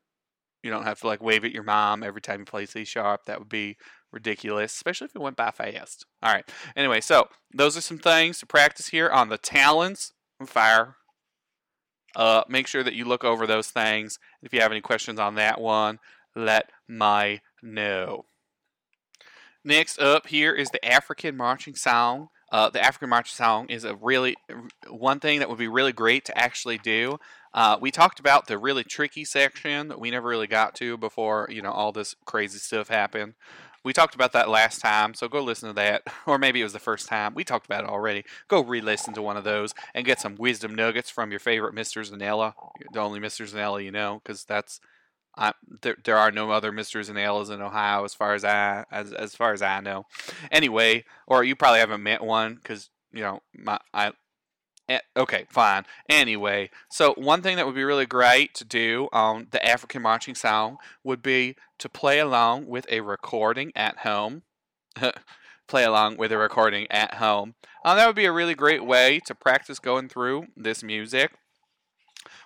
You 0.62 0.70
don't 0.70 0.84
have 0.84 1.00
to 1.00 1.08
like 1.08 1.24
wave 1.24 1.44
at 1.44 1.52
your 1.52 1.64
mom 1.64 2.04
every 2.04 2.22
time 2.22 2.42
you 2.42 2.46
play 2.46 2.68
C 2.68 2.86
sharp. 2.86 3.26
That 3.26 3.40
would 3.40 3.50
be 3.50 3.78
ridiculous, 4.12 4.76
especially 4.76 5.06
if 5.06 5.16
it 5.16 5.22
went 5.22 5.38
by 5.38 5.50
fast. 5.50 6.06
All 6.22 6.32
right. 6.32 6.48
Anyway, 6.76 7.02
so 7.02 7.30
those 7.52 7.76
are 7.76 7.82
some 7.82 7.98
things 7.98 8.38
to 8.40 8.46
practice 8.46 8.90
here 8.90 9.10
on 9.10 9.30
the 9.30 9.40
talons 9.40 10.14
fire. 10.46 10.98
Uh, 12.16 12.44
make 12.48 12.68
sure 12.68 12.84
that 12.84 12.94
you 12.94 13.06
look 13.06 13.24
over 13.24 13.48
those 13.48 13.70
things. 13.70 14.20
If 14.44 14.54
you 14.54 14.62
have 14.62 14.72
any 14.72 14.82
questions 14.82 15.20
on 15.20 15.34
that 15.36 15.60
one, 15.60 15.98
let 16.36 16.70
me 16.88 17.42
know. 17.64 18.26
Next 19.64 20.00
up 20.00 20.28
here 20.28 20.54
is 20.54 20.70
the 20.70 20.86
African 20.86 21.36
marching 21.36 21.74
song. 21.74 22.28
Uh, 22.52 22.70
the 22.70 22.84
African 22.84 23.10
march 23.10 23.34
song 23.34 23.70
is 23.70 23.86
a 23.86 23.96
really 23.96 24.36
one 24.90 25.20
thing 25.20 25.40
that 25.40 25.50
would 25.50 25.58
be 25.58 25.68
really 25.68 25.94
great 25.94 26.26
to 26.26 26.38
actually 26.38 26.78
do. 26.78 27.18
Uh, 27.54 27.78
we 27.80 27.92
talked 27.92 28.20
about 28.20 28.48
the 28.48 28.58
really 28.58 28.84
tricky 28.84 29.26
section 29.26 29.88
that 29.88 30.00
we 30.00 30.12
never 30.12 30.28
really 30.28 30.48
got 30.48 30.76
to 30.76 30.98
before, 30.98 31.48
you 31.50 31.62
know, 31.62 31.72
all 31.72 31.92
this 31.92 32.16
crazy 32.26 32.60
stuff 32.60 32.88
happened. 32.88 33.34
We 33.84 33.94
talked 33.94 34.14
about 34.14 34.32
that 34.34 34.48
last 34.48 34.80
time, 34.80 35.16
so 35.16 35.28
go 35.28 35.42
listen 35.42 35.70
to 35.70 35.74
that. 35.76 36.04
Or 36.28 36.38
maybe 36.38 36.62
it 36.62 36.64
was 36.64 36.74
the 36.74 36.80
first 36.80 37.08
time. 37.08 37.34
We 37.34 37.44
talked 37.44 37.66
about 37.66 37.84
it 37.84 37.90
already. 37.90 38.24
Go 38.48 38.64
re 38.64 38.80
listen 38.80 39.14
to 39.16 39.22
one 39.22 39.38
of 39.38 39.44
those 39.44 39.74
and 39.96 40.06
get 40.06 40.20
some 40.20 40.36
wisdom 40.36 40.76
nuggets 40.76 41.10
from 41.10 41.32
your 41.32 41.40
favorite 41.40 41.74
Mr. 41.74 42.08
Zanella, 42.08 42.54
the 42.94 43.00
only 43.00 43.20
Mr. 43.20 43.52
Zanella 43.52 43.84
you 43.84 43.92
know, 43.92 44.22
because 44.24 44.44
that's. 44.44 44.80
I, 45.38 45.54
there, 45.82 45.98
there 46.04 46.18
are 46.18 46.32
no 46.32 46.52
other 46.52 46.72
Mr. 46.72 47.00
Zanellas 47.00 47.50
in 47.50 47.62
Ohio, 47.62 48.04
as 48.04 48.14
far 48.14 48.34
as 48.34 48.44
I 48.44 48.86
as 48.92 49.14
as 49.14 49.36
far 49.36 49.54
as 49.54 49.62
I 49.62 49.80
know. 49.80 50.06
Anyway, 50.52 51.06
or 51.28 51.44
you 51.44 51.56
probably 51.56 51.80
haven't 51.80 52.04
met 52.04 52.24
one 52.24 52.56
because 52.56 52.90
you 53.12 53.22
know 53.22 53.42
my 53.54 53.80
I 53.94 54.12
Okay, 55.16 55.46
fine. 55.50 55.86
Anyway, 56.10 56.70
so 56.90 57.14
one 57.14 57.42
thing 57.42 57.56
that 57.56 57.66
would 57.66 57.76
be 57.76 57.84
really 57.84 58.06
great 58.06 58.54
to 58.56 58.66
do 58.66 59.08
on 59.14 59.48
the 59.52 59.66
African 59.66 60.02
marching 60.02 60.36
song 60.36 60.78
would 61.04 61.22
be 61.22 61.56
to 61.80 61.88
play 61.88 62.20
along 62.20 62.68
with 62.68 62.86
a 62.90 63.02
recording 63.02 63.72
at 63.76 64.00
home. 64.00 64.44
play 65.68 65.84
along 65.86 66.18
with 66.18 66.32
a 66.32 66.38
recording 66.38 66.88
at 66.92 67.16
home. 67.16 67.56
Um, 67.86 67.98
that 67.98 68.06
would 68.06 68.16
be 68.16 68.26
a 68.26 68.32
really 68.32 68.56
great 68.56 68.86
way 68.86 69.22
to 69.26 69.34
practice 69.34 69.80
going 69.80 70.10
through 70.10 70.48
this 70.58 70.84
music. 70.84 71.32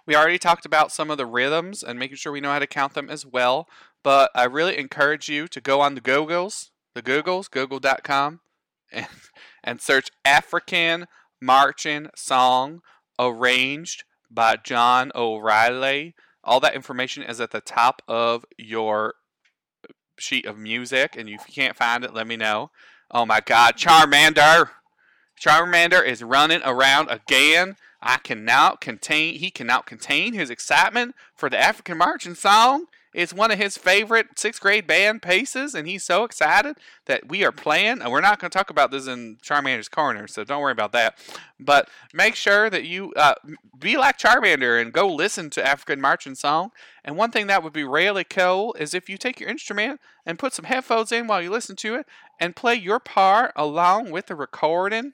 We 0.07 0.15
already 0.15 0.37
talked 0.37 0.65
about 0.65 0.91
some 0.91 1.09
of 1.09 1.17
the 1.17 1.25
rhythms 1.25 1.83
and 1.83 1.97
making 1.97 2.17
sure 2.17 2.31
we 2.31 2.41
know 2.41 2.51
how 2.51 2.59
to 2.59 2.67
count 2.67 2.93
them 2.93 3.09
as 3.09 3.25
well. 3.25 3.67
But 4.03 4.29
I 4.35 4.43
really 4.43 4.77
encourage 4.77 5.29
you 5.29 5.47
to 5.47 5.59
go 5.59 5.81
on 5.81 5.95
the 5.95 6.01
Googles, 6.01 6.69
the 6.93 7.01
Googles, 7.01 7.49
google.com, 7.49 8.39
and, 8.91 9.07
and 9.63 9.81
search 9.81 10.09
African 10.23 11.07
Marching 11.41 12.07
Song 12.15 12.81
arranged 13.19 14.03
by 14.29 14.57
John 14.57 15.11
O'Reilly. 15.15 16.15
All 16.43 16.59
that 16.59 16.75
information 16.75 17.23
is 17.23 17.41
at 17.41 17.51
the 17.51 17.61
top 17.61 18.01
of 18.07 18.45
your 18.57 19.15
sheet 20.19 20.45
of 20.45 20.57
music, 20.57 21.15
and 21.17 21.27
if 21.27 21.41
you 21.47 21.53
can't 21.53 21.75
find 21.75 22.03
it, 22.03 22.13
let 22.13 22.27
me 22.27 22.37
know. 22.37 22.69
Oh 23.09 23.25
my 23.25 23.39
God, 23.39 23.75
Charmander! 23.75 24.69
Charmander 25.39 26.05
is 26.05 26.23
running 26.23 26.61
around 26.63 27.09
again. 27.09 27.75
I 28.05 28.17
cannot 28.17 28.81
contain. 28.81 29.39
He 29.39 29.49
cannot 29.49 29.87
contain 29.87 30.33
his 30.33 30.51
excitement 30.51 31.15
for 31.33 31.49
the 31.49 31.57
African 31.57 31.97
marching 31.97 32.35
song. 32.35 32.85
It's 33.15 33.33
one 33.33 33.49
of 33.49 33.57
his 33.57 33.77
favorite 33.77 34.37
sixth 34.37 34.61
grade 34.61 34.85
band 34.85 35.21
pieces, 35.21 35.73
and 35.73 35.87
he's 35.87 36.03
so 36.03 36.25
excited 36.25 36.75
that 37.05 37.29
we 37.29 37.45
are 37.45 37.51
playing. 37.51 38.01
And 38.01 38.11
we're 38.11 38.21
not 38.21 38.39
going 38.39 38.51
to 38.51 38.57
talk 38.57 38.69
about 38.69 38.91
this 38.91 39.07
in 39.07 39.37
Charmander's 39.37 39.87
corner, 39.87 40.27
so 40.27 40.43
don't 40.43 40.61
worry 40.61 40.73
about 40.73 40.91
that. 40.91 41.17
But 41.59 41.89
make 42.13 42.35
sure 42.35 42.69
that 42.69 42.83
you 42.83 43.13
uh, 43.13 43.35
be 43.79 43.97
like 43.97 44.19
Charmander 44.19 44.79
and 44.79 44.93
go 44.93 45.11
listen 45.11 45.49
to 45.51 45.65
African 45.65 46.01
marching 46.01 46.35
song. 46.35 46.71
And 47.05 47.15
one 47.15 47.31
thing 47.31 47.47
that 47.47 47.63
would 47.63 47.73
be 47.73 47.85
really 47.85 48.25
cool 48.25 48.75
is 48.77 48.93
if 48.93 49.09
you 49.09 49.17
take 49.17 49.39
your 49.39 49.49
instrument 49.49 50.01
and 50.25 50.37
put 50.37 50.53
some 50.53 50.65
headphones 50.65 51.11
in 51.11 51.25
while 51.25 51.41
you 51.41 51.49
listen 51.49 51.77
to 51.77 51.95
it 51.95 52.05
and 52.39 52.55
play 52.55 52.75
your 52.75 52.99
part 52.99 53.53
along 53.55 54.11
with 54.11 54.27
the 54.27 54.35
recording 54.35 55.13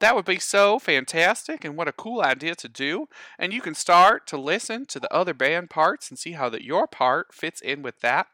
that 0.00 0.14
would 0.14 0.24
be 0.24 0.38
so 0.38 0.78
fantastic 0.78 1.64
and 1.64 1.76
what 1.76 1.88
a 1.88 1.92
cool 1.92 2.20
idea 2.20 2.54
to 2.56 2.68
do. 2.68 3.08
And 3.38 3.52
you 3.52 3.60
can 3.60 3.74
start 3.74 4.26
to 4.28 4.36
listen 4.36 4.86
to 4.86 5.00
the 5.00 5.12
other 5.12 5.34
band 5.34 5.70
parts 5.70 6.10
and 6.10 6.18
see 6.18 6.32
how 6.32 6.48
that 6.50 6.64
your 6.64 6.86
part 6.86 7.32
fits 7.32 7.60
in 7.60 7.82
with 7.82 8.00
that. 8.00 8.26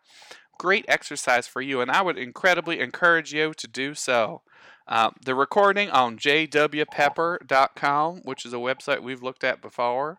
Great 0.59 0.85
exercise 0.89 1.47
for 1.47 1.63
you, 1.63 1.81
and 1.81 1.91
I 1.91 2.03
would 2.03 2.19
incredibly 2.19 2.81
encourage 2.81 3.33
you 3.33 3.55
to 3.55 3.67
do 3.67 3.95
so. 3.95 4.43
Uh, 4.87 5.11
the 5.25 5.35
recording 5.35 5.89
on 5.91 6.19
jwpepper.com, 6.19 8.21
which 8.25 8.45
is 8.45 8.53
a 8.53 8.57
website 8.57 9.03
we've 9.03 9.23
looked 9.23 9.45
at 9.45 9.63
before, 9.63 10.19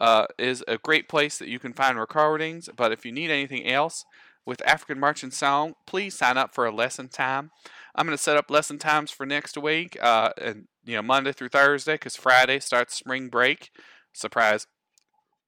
uh, 0.00 0.26
is 0.38 0.64
a 0.66 0.78
great 0.78 1.08
place 1.08 1.38
that 1.38 1.48
you 1.48 1.58
can 1.58 1.72
find 1.72 1.98
recordings. 1.98 2.68
But 2.74 2.92
if 2.92 3.06
you 3.06 3.12
need 3.12 3.30
anything 3.30 3.66
else 3.66 4.04
with 4.48 4.66
African 4.66 4.98
Marching 4.98 5.30
Song, 5.30 5.74
please 5.86 6.16
sign 6.16 6.38
up 6.38 6.54
for 6.54 6.64
a 6.64 6.74
lesson 6.74 7.08
time. 7.08 7.50
I'm 7.94 8.06
going 8.06 8.16
to 8.16 8.22
set 8.22 8.38
up 8.38 8.50
lesson 8.50 8.78
times 8.78 9.10
for 9.10 9.26
next 9.26 9.58
week, 9.58 9.98
uh, 10.00 10.30
and 10.40 10.68
you 10.86 10.96
know 10.96 11.02
Monday 11.02 11.32
through 11.32 11.50
Thursday, 11.50 11.94
because 11.94 12.16
Friday 12.16 12.58
starts 12.58 12.96
spring 12.96 13.28
break. 13.28 13.70
Surprise! 14.14 14.66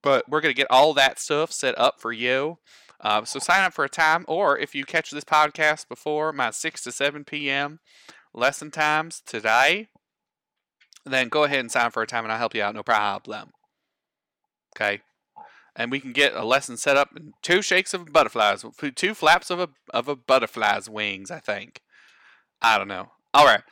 But 0.02 0.28
we're 0.28 0.42
going 0.42 0.54
to 0.54 0.57
get 0.57 0.71
all 0.71 0.92
that 0.95 1.19
stuff 1.19 1.50
set 1.50 1.78
up 1.78 1.99
for 1.99 2.12
you. 2.12 2.59
Uh, 3.00 3.25
so 3.25 3.38
sign 3.38 3.62
up 3.62 3.73
for 3.73 3.87
a 3.87 3.88
time, 3.88 4.26
or 4.28 4.59
if 4.59 4.75
you 4.75 4.85
catch 4.85 5.11
this 5.11 5.25
podcast 5.25 5.88
before 5.88 6.30
my 6.30 6.50
6 6.50 6.83
to 6.83 6.92
7 6.92 7.25
p.m. 7.25 7.80
lesson 8.35 8.71
times 8.71 9.23
today, 9.25 9.88
then 11.07 11.28
go 11.28 11.45
ahead 11.45 11.61
and 11.61 11.71
sign 11.71 11.90
for 11.90 12.02
a 12.02 12.07
time, 12.07 12.25
and 12.25 12.33
I'll 12.33 12.38
help 12.38 12.54
you 12.54 12.62
out, 12.62 12.75
no 12.75 12.83
problem. 12.83 13.52
Okay, 14.76 15.00
and 15.77 15.91
we 15.91 16.00
can 16.00 16.12
get 16.12 16.35
a 16.35 16.45
lesson 16.45 16.77
set 16.77 16.97
up 16.97 17.11
in 17.17 17.33
two 17.43 17.62
shakes 17.62 17.95
of 17.95 18.12
butterflies, 18.12 18.65
two 18.95 19.15
flaps 19.15 19.50
of 19.50 19.61
a 19.61 19.69
of 19.93 20.09
a 20.09 20.17
butterfly's 20.17 20.89
wings, 20.89 21.31
I 21.31 21.41
think. 21.41 21.81
I 22.62 22.79
don't 22.79 22.89
know. 22.89 23.12
All 23.33 23.47
right. 23.47 23.62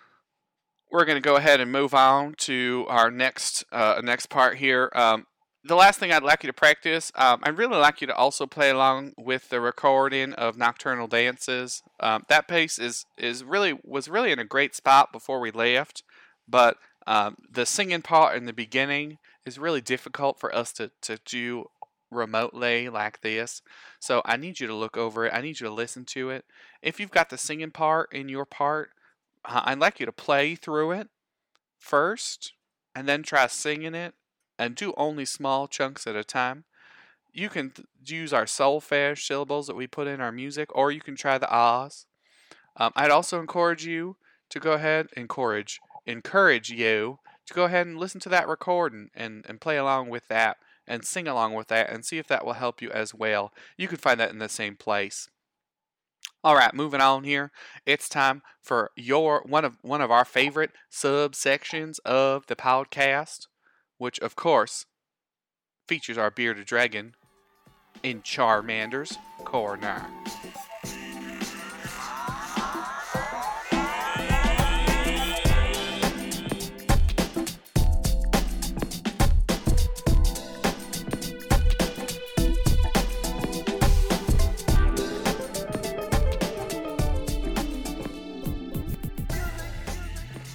We're 0.91 1.05
going 1.05 1.17
to 1.17 1.27
go 1.27 1.37
ahead 1.37 1.61
and 1.61 1.71
move 1.71 1.93
on 1.93 2.35
to 2.39 2.87
our 2.89 3.11
next 3.11 3.65
uh, 3.73 4.01
next 4.03 4.27
part 4.27 4.57
here. 4.57 4.91
Um, 4.95 5.27
the 5.65 5.75
last 5.75 5.99
thing 5.99 6.13
I'd 6.13 6.23
like 6.23 6.43
you 6.43 6.47
to 6.47 6.55
practice, 6.55 7.13
um, 7.15 7.41
I'd 7.43 7.59
really 7.59 7.77
like 7.77 8.01
you 8.01 8.07
to 8.07 8.15
also 8.15 8.47
play 8.47 8.71
along 8.71 9.13
with 9.19 9.51
the 9.51 9.61
recording 9.61 10.33
of 10.33 10.57
Nocturnal 10.57 11.09
Dances. 11.09 11.83
Um, 12.01 12.25
that 12.29 12.49
piece 12.49 12.79
is 12.79 13.05
is 13.19 13.45
really 13.45 13.79
was 13.85 14.09
really 14.09 14.33
in 14.33 14.39
a 14.39 14.45
great 14.45 14.75
spot 14.75 15.13
before 15.13 15.41
we 15.41 15.51
left, 15.51 16.03
but 16.49 16.79
um, 17.09 17.37
the 17.51 17.65
singing 17.65 18.03
part 18.03 18.37
in 18.37 18.45
the 18.45 18.53
beginning 18.53 19.17
is 19.47 19.59
really 19.59 19.81
difficult 19.81 20.39
for 20.39 20.55
us 20.55 20.73
to, 20.75 20.91
to 21.01 21.19
do 21.25 21.65
remotely 22.11 22.89
like 22.89 23.21
this. 23.21 23.63
So 24.01 24.23
I 24.25 24.37
need 24.37 24.61
you 24.61 24.67
to 24.67 24.75
look 24.75 24.97
over 24.97 25.27
it. 25.27 25.35
I 25.35 25.41
need 25.41 25.61
you 25.61 25.67
to 25.67 25.73
listen 25.73 26.05
to 26.07 26.31
it. 26.31 26.45
If 26.83 26.99
you've 26.99 27.11
got 27.11 27.31
the 27.31 27.39
singing 27.39 27.71
part 27.71 28.13
in 28.13 28.29
your 28.29 28.45
part, 28.45 28.91
I'd 29.45 29.79
like 29.79 30.01
you 30.01 30.07
to 30.07 30.13
play 30.13 30.55
through 30.55 30.93
it 30.93 31.09
first 31.79 32.53
and 32.95 33.09
then 33.09 33.23
try 33.23 33.47
singing 33.47 33.95
it 33.95 34.15
and 34.59 34.75
do 34.75 34.93
only 34.97 35.25
small 35.25 35.69
chunks 35.69 36.07
at 36.07 36.17
a 36.17 36.25
time. 36.25 36.65
You 37.33 37.49
can 37.49 37.71
th- 37.71 37.87
use 38.05 38.33
our 38.33 38.45
solfege 38.45 39.25
syllables 39.25 39.67
that 39.69 39.77
we 39.77 39.87
put 39.87 40.09
in 40.09 40.21
our 40.21 40.33
music, 40.33 40.75
or 40.75 40.91
you 40.91 41.01
can 41.01 41.15
try 41.15 41.39
the 41.39 41.51
ahs. 41.51 42.07
Um, 42.77 42.93
I'd 42.97 43.11
also 43.11 43.39
encourage 43.39 43.87
you 43.87 44.17
to 44.51 44.59
go 44.59 44.73
ahead, 44.73 45.09
encourage, 45.17 45.81
encourage 46.07 46.71
you 46.71 47.21
to 47.47 47.55
go 47.55 47.65
ahead 47.65 47.87
and 47.87 47.99
listen 47.99 48.21
to 48.23 48.29
that 48.31 48.49
recording 48.49 49.11
and, 49.15 49.45
and 49.49 49.61
play 49.61 49.77
along 49.77 50.09
with 50.09 50.27
that 50.29 50.57
and 50.89 51.05
sing 51.05 51.29
along 51.29 51.55
with 51.55 51.69
that 51.69 51.91
and 51.91 52.05
see 52.05 52.19
if 52.19 52.27
that 52.27 52.45
will 52.45 52.55
help 52.55 52.83
you 52.83 52.91
as 52.91 53.15
well. 53.15 53.53
You 53.77 53.87
can 53.87 53.99
find 53.99 54.19
that 54.19 54.31
in 54.31 54.39
the 54.39 54.49
same 54.49 54.75
place. 54.75 55.29
All 56.43 56.57
right, 56.57 56.75
moving 56.75 57.01
on 57.01 57.25
here. 57.25 57.53
It's 57.85 58.09
time 58.09 58.43
for 58.63 58.91
your 58.97 59.43
one 59.47 59.65
of 59.65 59.75
one 59.83 60.01
of 60.01 60.11
our 60.11 60.25
favorite 60.25 60.71
subsections 60.91 61.99
of 62.05 62.47
the 62.47 62.57
podcast, 62.57 63.47
which 63.99 64.19
of 64.21 64.35
course 64.35 64.87
features 65.87 66.19
our 66.19 66.31
bearded 66.31 66.67
dragon 66.67 67.15
in 68.03 68.23
Charmander's 68.23 69.17
corner. 69.45 70.07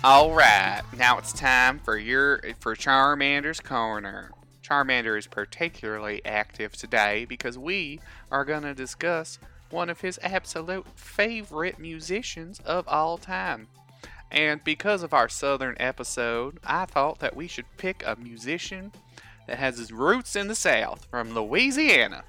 All 0.06 0.34
right, 0.34 0.82
now 0.98 1.18
it's 1.18 1.32
time 1.32 1.80
for 1.80 1.98
your 1.98 2.42
for 2.60 2.76
Charmander's 2.76 3.62
corner. 3.62 4.32
Charmander 4.62 5.18
is 5.18 5.28
particularly 5.28 6.22
active 6.26 6.74
today 6.74 7.24
because 7.24 7.58
we 7.58 8.02
are 8.30 8.44
going 8.44 8.64
to 8.64 8.74
discuss 8.74 9.40
one 9.70 9.90
of 9.90 10.02
his 10.02 10.20
absolute 10.22 10.86
favorite 10.96 11.80
musicians 11.80 12.60
of 12.66 12.86
all 12.90 13.18
time. 13.18 13.70
And 14.30 14.62
because 14.66 15.04
of 15.04 15.14
our 15.14 15.30
southern 15.30 15.78
episode, 15.80 16.60
I 16.66 16.84
thought 16.84 17.20
that 17.20 17.38
we 17.38 17.48
should 17.48 17.78
pick 17.78 18.04
a 18.06 18.18
musician 18.18 18.92
that 19.48 19.60
has 19.60 19.78
his 19.78 19.94
roots 19.94 20.36
in 20.36 20.50
the 20.50 20.56
South 20.56 21.08
from 21.10 21.34
Louisiana 21.34 22.26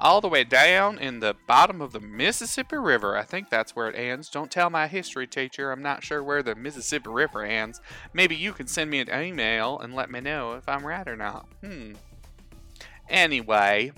all 0.00 0.20
the 0.20 0.28
way 0.28 0.44
down 0.44 0.98
in 0.98 1.20
the 1.20 1.34
bottom 1.46 1.80
of 1.80 1.92
the 1.92 2.00
Mississippi 2.00 2.76
River. 2.76 3.16
I 3.16 3.24
think 3.24 3.50
that's 3.50 3.74
where 3.74 3.88
it 3.88 3.96
ends. 3.96 4.28
Don't 4.30 4.50
tell 4.50 4.70
my 4.70 4.86
history 4.86 5.26
teacher. 5.26 5.72
I'm 5.72 5.82
not 5.82 6.04
sure 6.04 6.22
where 6.22 6.42
the 6.42 6.54
Mississippi 6.54 7.10
River 7.10 7.44
ends. 7.44 7.80
Maybe 8.12 8.36
you 8.36 8.52
can 8.52 8.66
send 8.66 8.90
me 8.90 9.00
an 9.00 9.22
email 9.22 9.78
and 9.78 9.94
let 9.94 10.10
me 10.10 10.20
know 10.20 10.52
if 10.54 10.68
I'm 10.68 10.86
right 10.86 11.06
or 11.06 11.16
not. 11.16 11.46
Hmm. 11.62 11.94
Anyway, 13.08 13.92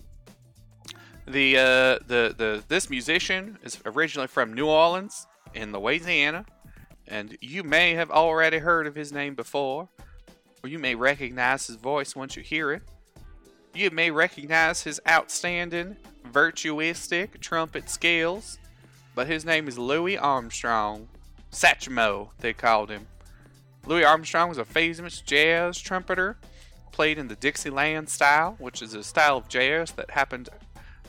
the 1.26 1.56
uh, 1.56 1.98
the 2.06 2.34
the 2.36 2.64
this 2.68 2.88
musician 2.88 3.58
is 3.62 3.78
originally 3.84 4.28
from 4.28 4.54
New 4.54 4.66
Orleans 4.66 5.26
in 5.52 5.72
Louisiana, 5.72 6.46
and 7.06 7.36
you 7.40 7.62
may 7.62 7.94
have 7.94 8.10
already 8.10 8.58
heard 8.58 8.86
of 8.86 8.94
his 8.94 9.12
name 9.12 9.34
before, 9.34 9.88
or 10.62 10.68
you 10.68 10.78
may 10.78 10.94
recognize 10.94 11.66
his 11.66 11.76
voice 11.76 12.16
once 12.16 12.36
you 12.36 12.42
hear 12.42 12.72
it. 12.72 12.82
You 13.72 13.90
may 13.90 14.10
recognize 14.10 14.82
his 14.82 15.00
outstanding, 15.08 15.96
virtuistic 16.28 17.40
trumpet 17.40 17.88
skills, 17.88 18.58
but 19.14 19.28
his 19.28 19.44
name 19.44 19.68
is 19.68 19.78
Louis 19.78 20.18
Armstrong. 20.18 21.08
Satchmo, 21.52 22.30
they 22.38 22.52
called 22.52 22.90
him. 22.90 23.06
Louis 23.86 24.04
Armstrong 24.04 24.48
was 24.48 24.58
a 24.58 24.64
famous 24.64 25.20
jazz 25.20 25.78
trumpeter, 25.80 26.36
played 26.90 27.16
in 27.16 27.28
the 27.28 27.36
Dixieland 27.36 28.08
style, 28.08 28.56
which 28.58 28.82
is 28.82 28.94
a 28.94 29.04
style 29.04 29.36
of 29.36 29.48
jazz 29.48 29.92
that 29.92 30.10
happened 30.10 30.48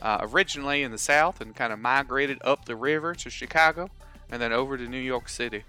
uh, 0.00 0.18
originally 0.20 0.82
in 0.82 0.92
the 0.92 0.98
South 0.98 1.40
and 1.40 1.54
kind 1.54 1.72
of 1.72 1.78
migrated 1.78 2.38
up 2.42 2.64
the 2.64 2.76
river 2.76 3.14
to 3.14 3.28
Chicago 3.30 3.88
and 4.30 4.40
then 4.40 4.52
over 4.52 4.76
to 4.76 4.86
New 4.86 4.98
York 4.98 5.28
City. 5.28 5.64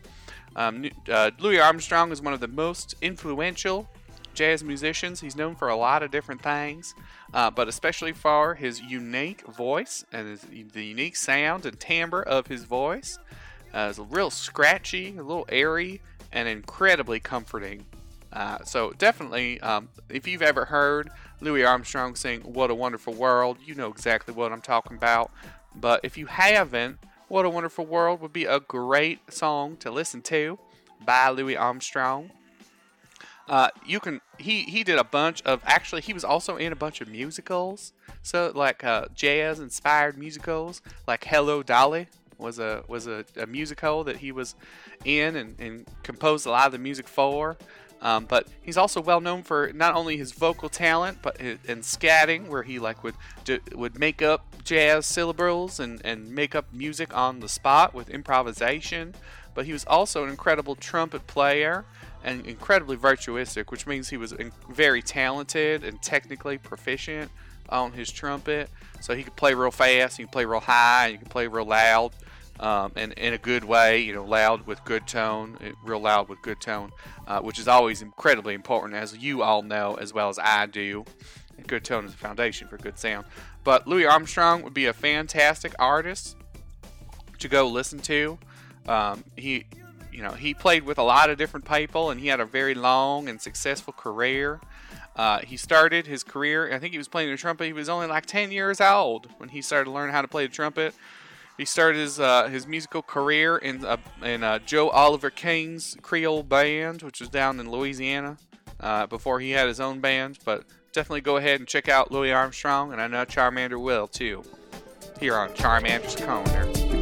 Um, 0.55 0.89
uh, 1.11 1.31
Louis 1.39 1.59
Armstrong 1.59 2.11
is 2.11 2.21
one 2.21 2.33
of 2.33 2.39
the 2.39 2.47
most 2.47 2.95
influential 3.01 3.89
jazz 4.33 4.63
musicians. 4.63 5.21
He's 5.21 5.35
known 5.35 5.55
for 5.55 5.69
a 5.69 5.75
lot 5.75 6.03
of 6.03 6.11
different 6.11 6.41
things, 6.41 6.95
uh, 7.33 7.51
but 7.51 7.67
especially 7.67 8.11
for 8.13 8.55
his 8.55 8.81
unique 8.81 9.45
voice 9.47 10.05
and 10.11 10.27
his, 10.27 10.41
the 10.73 10.85
unique 10.85 11.15
sound 11.15 11.65
and 11.65 11.79
timbre 11.79 12.21
of 12.21 12.47
his 12.47 12.63
voice. 12.63 13.19
Uh, 13.73 13.87
it's 13.89 13.99
real 13.99 14.29
scratchy, 14.29 15.17
a 15.17 15.23
little 15.23 15.45
airy, 15.49 16.01
and 16.31 16.47
incredibly 16.47 17.19
comforting. 17.19 17.85
Uh, 18.31 18.57
so 18.63 18.91
definitely, 18.97 19.59
um, 19.61 19.89
if 20.09 20.27
you've 20.27 20.41
ever 20.41 20.65
heard 20.65 21.09
Louis 21.43 21.65
Armstrong 21.65 22.15
sing 22.15 22.39
What 22.41 22.71
a 22.71 22.75
Wonderful 22.75 23.13
World. 23.13 23.57
You 23.65 23.75
know 23.75 23.89
exactly 23.89 24.33
what 24.33 24.53
I'm 24.53 24.61
talking 24.61 24.95
about. 24.95 25.29
But 25.75 25.99
if 26.03 26.17
you 26.17 26.27
haven't, 26.27 26.99
What 27.27 27.45
a 27.45 27.49
Wonderful 27.49 27.85
World 27.85 28.21
would 28.21 28.31
be 28.31 28.45
a 28.45 28.61
great 28.61 29.33
song 29.33 29.75
to 29.77 29.91
listen 29.91 30.21
to 30.23 30.57
by 31.05 31.29
Louis 31.29 31.57
Armstrong. 31.57 32.31
Uh, 33.49 33.69
you 33.85 33.99
can 33.99 34.21
he 34.39 34.61
he 34.63 34.83
did 34.83 34.97
a 34.97 35.03
bunch 35.03 35.41
of 35.43 35.61
actually 35.65 36.01
he 36.01 36.13
was 36.13 36.23
also 36.23 36.55
in 36.55 36.71
a 36.71 36.75
bunch 36.75 37.01
of 37.01 37.09
musicals. 37.09 37.93
So 38.21 38.51
like 38.55 38.83
uh, 38.83 39.07
jazz 39.13 39.59
inspired 39.59 40.17
musicals 40.17 40.81
like 41.07 41.25
hello 41.25 41.61
dolly 41.61 42.07
was 42.37 42.57
a 42.59 42.83
was 42.87 43.07
a, 43.07 43.25
a 43.37 43.45
musical 43.45 44.03
that 44.05 44.17
he 44.17 44.31
was 44.31 44.55
in 45.03 45.35
and, 45.35 45.59
and 45.59 45.85
composed 46.03 46.45
a 46.45 46.51
lot 46.51 46.67
of 46.67 46.71
the 46.71 46.77
music 46.77 47.07
for. 47.07 47.57
Um, 48.01 48.25
but 48.25 48.47
he's 48.61 48.75
also 48.75 48.99
well 48.99 49.21
known 49.21 49.43
for 49.43 49.71
not 49.73 49.95
only 49.95 50.17
his 50.17 50.33
vocal 50.33 50.67
talent, 50.67 51.19
but 51.21 51.39
in 51.39 51.79
scatting, 51.79 52.49
where 52.49 52.63
he 52.63 52.77
like 52.77 53.01
would 53.01 53.15
do, 53.45 53.59
would 53.73 53.97
make 53.97 54.21
up 54.21 54.45
jazz 54.65 55.05
syllables 55.05 55.79
and, 55.79 56.05
and 56.05 56.29
make 56.29 56.53
up 56.53 56.65
music 56.73 57.15
on 57.15 57.39
the 57.39 57.47
spot 57.47 57.93
with 57.93 58.09
improvisation. 58.09 59.15
But 59.53 59.65
he 59.67 59.71
was 59.71 59.85
also 59.85 60.25
an 60.25 60.29
incredible 60.29 60.75
trumpet 60.75 61.27
player 61.27 61.85
and 62.23 62.45
incredibly 62.45 62.97
virtuosic, 62.97 63.69
which 63.69 63.85
means 63.85 64.09
he 64.09 64.17
was 64.17 64.33
very 64.69 65.01
talented 65.01 65.83
and 65.83 66.01
technically 66.01 66.57
proficient 66.57 67.29
on 67.69 67.91
his 67.93 68.11
trumpet. 68.11 68.69
So 69.01 69.15
he 69.15 69.23
could 69.23 69.35
play 69.35 69.53
real 69.53 69.71
fast, 69.71 70.17
he 70.17 70.23
could 70.23 70.31
play 70.31 70.45
real 70.45 70.61
high, 70.61 71.07
and 71.07 71.11
he 71.13 71.17
could 71.17 71.29
play 71.29 71.47
real 71.47 71.65
loud 71.65 72.13
um, 72.59 72.91
and 72.95 73.13
in 73.13 73.33
a 73.33 73.37
good 73.37 73.63
way, 73.63 73.99
you 74.01 74.13
know, 74.13 74.23
loud 74.23 74.67
with 74.67 74.83
good 74.85 75.07
tone, 75.07 75.57
eh, 75.61 75.71
real 75.83 75.99
loud 75.99 76.29
with 76.29 76.41
good 76.41 76.61
tone, 76.61 76.91
uh, 77.27 77.41
which 77.41 77.59
is 77.59 77.67
always 77.67 78.01
incredibly 78.01 78.53
important, 78.53 78.93
as 78.93 79.17
you 79.17 79.41
all 79.41 79.63
know 79.63 79.95
as 79.95 80.13
well 80.13 80.29
as 80.29 80.37
I 80.39 80.67
do. 80.67 81.03
Good 81.67 81.83
tone 81.83 82.05
is 82.05 82.11
the 82.11 82.17
foundation 82.17 82.67
for 82.67 82.77
good 82.77 82.99
sound. 82.99 83.25
But 83.63 83.87
Louis 83.87 84.05
Armstrong 84.05 84.61
would 84.63 84.73
be 84.73 84.85
a 84.85 84.93
fantastic 84.93 85.73
artist 85.79 86.35
to 87.39 87.47
go 87.47 87.67
listen 87.67 87.99
to. 87.99 88.37
Um, 88.87 89.23
he, 89.35 89.65
you 90.13 90.21
know, 90.21 90.31
he 90.31 90.53
played 90.53 90.83
with 90.83 90.97
a 90.97 91.03
lot 91.03 91.29
of 91.29 91.37
different 91.37 91.69
people, 91.69 92.11
and 92.11 92.19
he 92.19 92.27
had 92.27 92.39
a 92.39 92.45
very 92.45 92.75
long 92.75 93.27
and 93.27 93.41
successful 93.41 93.93
career. 93.93 94.61
Uh, 95.15 95.39
he 95.39 95.57
started 95.57 96.07
his 96.07 96.23
career. 96.23 96.73
I 96.73 96.79
think 96.79 96.91
he 96.91 96.97
was 96.97 97.07
playing 97.07 97.29
the 97.29 97.37
trumpet. 97.37 97.65
He 97.65 97.73
was 97.73 97.89
only 97.89 98.07
like 98.07 98.25
10 98.25 98.51
years 98.51 98.79
old 98.79 99.27
when 99.37 99.49
he 99.49 99.61
started 99.61 99.89
learning 99.89 100.13
how 100.13 100.21
to 100.21 100.27
play 100.27 100.45
the 100.45 100.53
trumpet. 100.53 100.93
He 101.57 101.65
started 101.65 101.99
his 101.99 102.19
uh, 102.19 102.47
his 102.47 102.65
musical 102.65 103.03
career 103.03 103.57
in 103.57 103.85
uh, 103.85 103.97
in 104.23 104.43
uh, 104.43 104.57
Joe 104.59 104.89
Oliver 104.89 105.29
King's 105.29 105.95
Creole 106.01 106.41
band, 106.41 107.03
which 107.03 107.19
was 107.19 107.29
down 107.29 107.59
in 107.59 107.69
Louisiana, 107.69 108.37
uh, 108.79 109.05
before 109.05 109.39
he 109.39 109.51
had 109.51 109.67
his 109.67 109.79
own 109.79 109.99
band. 109.99 110.39
But 110.43 110.63
definitely 110.93 111.21
go 111.21 111.37
ahead 111.37 111.59
and 111.59 111.67
check 111.67 111.87
out 111.87 112.11
Louis 112.11 112.31
Armstrong, 112.31 112.91
and 112.91 112.99
I 112.99 113.05
know 113.05 113.23
Charmander 113.25 113.79
will 113.79 114.07
too. 114.07 114.43
Here 115.19 115.35
on 115.35 115.49
Charmander's 115.49 116.15
Corner. 116.15 116.92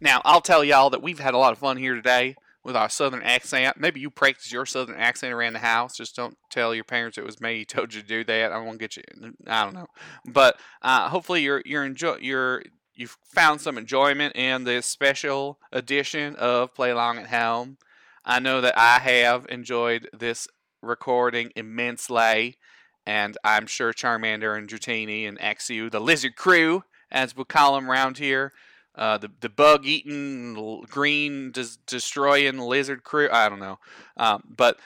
Now, 0.00 0.20
I'll 0.24 0.40
tell 0.40 0.62
y'all 0.62 0.90
that 0.90 1.02
we've 1.02 1.18
had 1.18 1.34
a 1.34 1.38
lot 1.38 1.52
of 1.52 1.58
fun 1.58 1.76
here 1.76 1.94
today 1.94 2.36
with 2.64 2.76
our 2.76 2.88
southern 2.88 3.22
accent. 3.22 3.76
Maybe 3.78 4.00
you 4.00 4.10
practice 4.10 4.52
your 4.52 4.66
southern 4.66 4.96
accent 4.96 5.32
around 5.32 5.54
the 5.54 5.60
house. 5.60 5.96
Just 5.96 6.14
don't 6.14 6.36
tell 6.50 6.74
your 6.74 6.84
parents 6.84 7.18
it 7.18 7.24
was 7.24 7.40
me 7.40 7.58
who 7.58 7.64
told 7.64 7.94
you 7.94 8.02
to 8.02 8.06
do 8.06 8.24
that. 8.24 8.52
I 8.52 8.58
won't 8.58 8.78
get 8.78 8.96
you. 8.96 9.02
I 9.46 9.64
don't 9.64 9.74
know, 9.74 9.86
but 10.26 10.60
uh, 10.82 11.08
hopefully 11.08 11.42
you're 11.42 11.62
you're 11.64 11.84
enjoy 11.84 12.18
you're 12.20 12.62
you've 12.94 13.16
found 13.24 13.60
some 13.60 13.78
enjoyment 13.78 14.36
in 14.36 14.64
this 14.64 14.86
special 14.86 15.58
edition 15.72 16.36
of 16.36 16.74
Play 16.74 16.90
Along 16.90 17.18
at 17.18 17.28
Home. 17.28 17.78
I 18.24 18.40
know 18.40 18.60
that 18.60 18.76
I 18.76 18.98
have 18.98 19.46
enjoyed 19.48 20.08
this 20.12 20.46
recording 20.82 21.50
immensely, 21.56 22.58
and 23.06 23.38
I'm 23.42 23.66
sure 23.66 23.92
Charmander 23.92 24.56
and 24.56 24.68
Dratini 24.68 25.26
and 25.26 25.38
Axew, 25.38 25.90
the 25.90 26.00
lizard 26.00 26.36
crew, 26.36 26.84
as 27.10 27.34
we 27.34 27.44
call 27.44 27.74
them 27.74 27.90
around 27.90 28.18
here, 28.18 28.52
uh, 28.98 29.16
the 29.16 29.30
the 29.40 29.48
bug 29.48 29.86
eating 29.86 30.84
green 30.90 31.52
des- 31.52 31.78
destroying 31.86 32.58
lizard 32.58 33.04
crew. 33.04 33.28
I 33.30 33.48
don't 33.48 33.60
know, 33.60 33.78
um, 34.16 34.42
but 34.48 34.78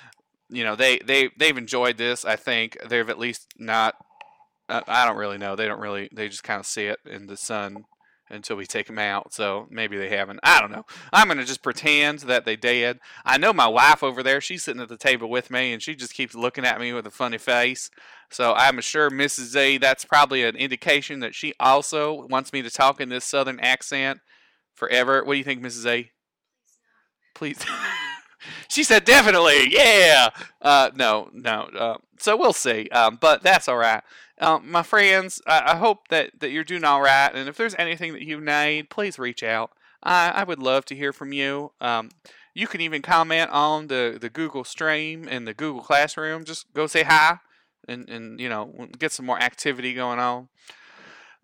you 0.51 0.63
know 0.63 0.77
they 0.77 0.99
they 0.99 1.31
they've 1.37 1.57
enjoyed 1.57 1.97
this. 1.97 2.25
I 2.25 2.37
think 2.37 2.77
they've 2.87 3.09
at 3.09 3.19
least 3.19 3.49
not. 3.59 3.97
Uh, 4.69 4.83
I 4.87 5.07
don't 5.07 5.17
really 5.17 5.39
know. 5.39 5.57
They 5.57 5.67
don't 5.67 5.81
really. 5.81 6.09
They 6.13 6.29
just 6.29 6.45
kind 6.45 6.61
of 6.61 6.67
see 6.67 6.85
it 6.85 6.99
in 7.07 7.27
the 7.27 7.37
sun 7.37 7.85
until 8.33 8.57
we 8.57 8.67
take 8.67 8.87
them 8.87 8.99
out. 8.99 9.33
So 9.33 9.67
maybe 9.71 9.97
they 9.97 10.09
haven't. 10.09 10.41
I 10.43 10.61
don't 10.61 10.73
know. 10.73 10.87
I'm 11.13 11.29
going 11.29 11.39
to 11.39 11.45
just 11.45 11.63
pretend 11.63 12.21
that 12.21 12.45
they 12.45 12.57
did. 12.57 12.99
I 13.25 13.39
know 13.39 13.53
my 13.53 13.69
wife 13.69 14.03
over 14.03 14.23
there, 14.23 14.41
she's 14.41 14.63
sitting 14.65 14.83
at 14.83 14.89
the 14.89 14.97
table 14.97 15.29
with 15.29 15.51
me 15.51 15.73
and 15.73 15.83
she 15.83 15.95
just 15.95 16.15
keeps 16.15 16.35
looking 16.35 16.65
at 16.65 16.81
me 16.81 16.93
with 16.93 17.07
a 17.07 17.11
funny 17.11 17.39
face. 17.39 17.91
So 18.31 18.55
I'm 18.55 18.81
sure 18.81 19.11
Mrs. 19.11 19.51
Z, 19.53 19.79
that's 19.79 20.05
probably 20.05 20.43
an 20.43 20.57
indication 20.57 21.21
that 21.21 21.35
she 21.35 21.53
also 21.61 22.27
wants 22.29 22.53
me 22.53 22.63
to 22.63 22.71
talk 22.71 23.01
in 23.01 23.11
this 23.11 23.25
southern 23.25 23.61
accent 23.61 24.21
forever. 24.75 25.23
What 25.23 25.35
do 25.35 25.39
you 25.39 25.45
think, 25.45 25.63
Mrs. 25.63 25.83
Z? 25.83 26.11
Please. 27.35 27.65
she 28.69 28.85
said 28.85 29.05
definitely, 29.05 29.69
yeah. 29.71 30.31
Uh, 30.61 30.91
no, 30.95 31.31
no. 31.33 31.69
Uh, 31.77 31.97
so 32.19 32.37
we'll 32.37 32.53
see. 32.53 32.89
Um, 32.91 33.19
but 33.21 33.43
that's 33.43 33.69
all 33.69 33.77
right. 33.77 34.03
Um, 34.41 34.71
my 34.71 34.83
friends, 34.83 35.41
I, 35.47 35.73
I, 35.73 35.77
hope 35.77 36.09
that, 36.09 36.41
that 36.41 36.51
you're 36.51 36.65
doing 36.65 36.85
all 36.85 37.01
right. 37.01 37.31
And 37.33 37.49
if 37.49 37.57
there's 37.57 37.77
anything 37.79 38.13
that 38.13 38.23
you 38.23 38.41
need, 38.41 38.91
please 38.91 39.19
reach 39.19 39.43
out. 39.43 39.71
I, 40.03 40.31
I 40.31 40.45
would 40.45 40.59
love 40.59 40.85
to 40.87 40.97
hear 40.97 41.13
from 41.13 41.33
you. 41.33 41.73
Um, 41.81 42.11
you 42.55 42.67
can 42.67 42.81
even 42.81 43.03
comment 43.03 43.51
on 43.51 43.87
the, 43.87 44.19
the 44.21 44.29
Google 44.29 44.65
Stream 44.65 45.27
and 45.29 45.47
the 45.47 45.55
Google 45.55 45.83
Classroom. 45.83 46.45
Just 46.45 46.73
go 46.75 46.87
say 46.87 47.05
hi 47.05 47.39
and, 47.87 48.09
and 48.09 48.41
you 48.41 48.49
know, 48.49 48.89
get 48.99 49.13
some 49.13 49.27
more 49.27 49.39
activity 49.39 49.95
going 49.95 50.19
on. 50.19 50.49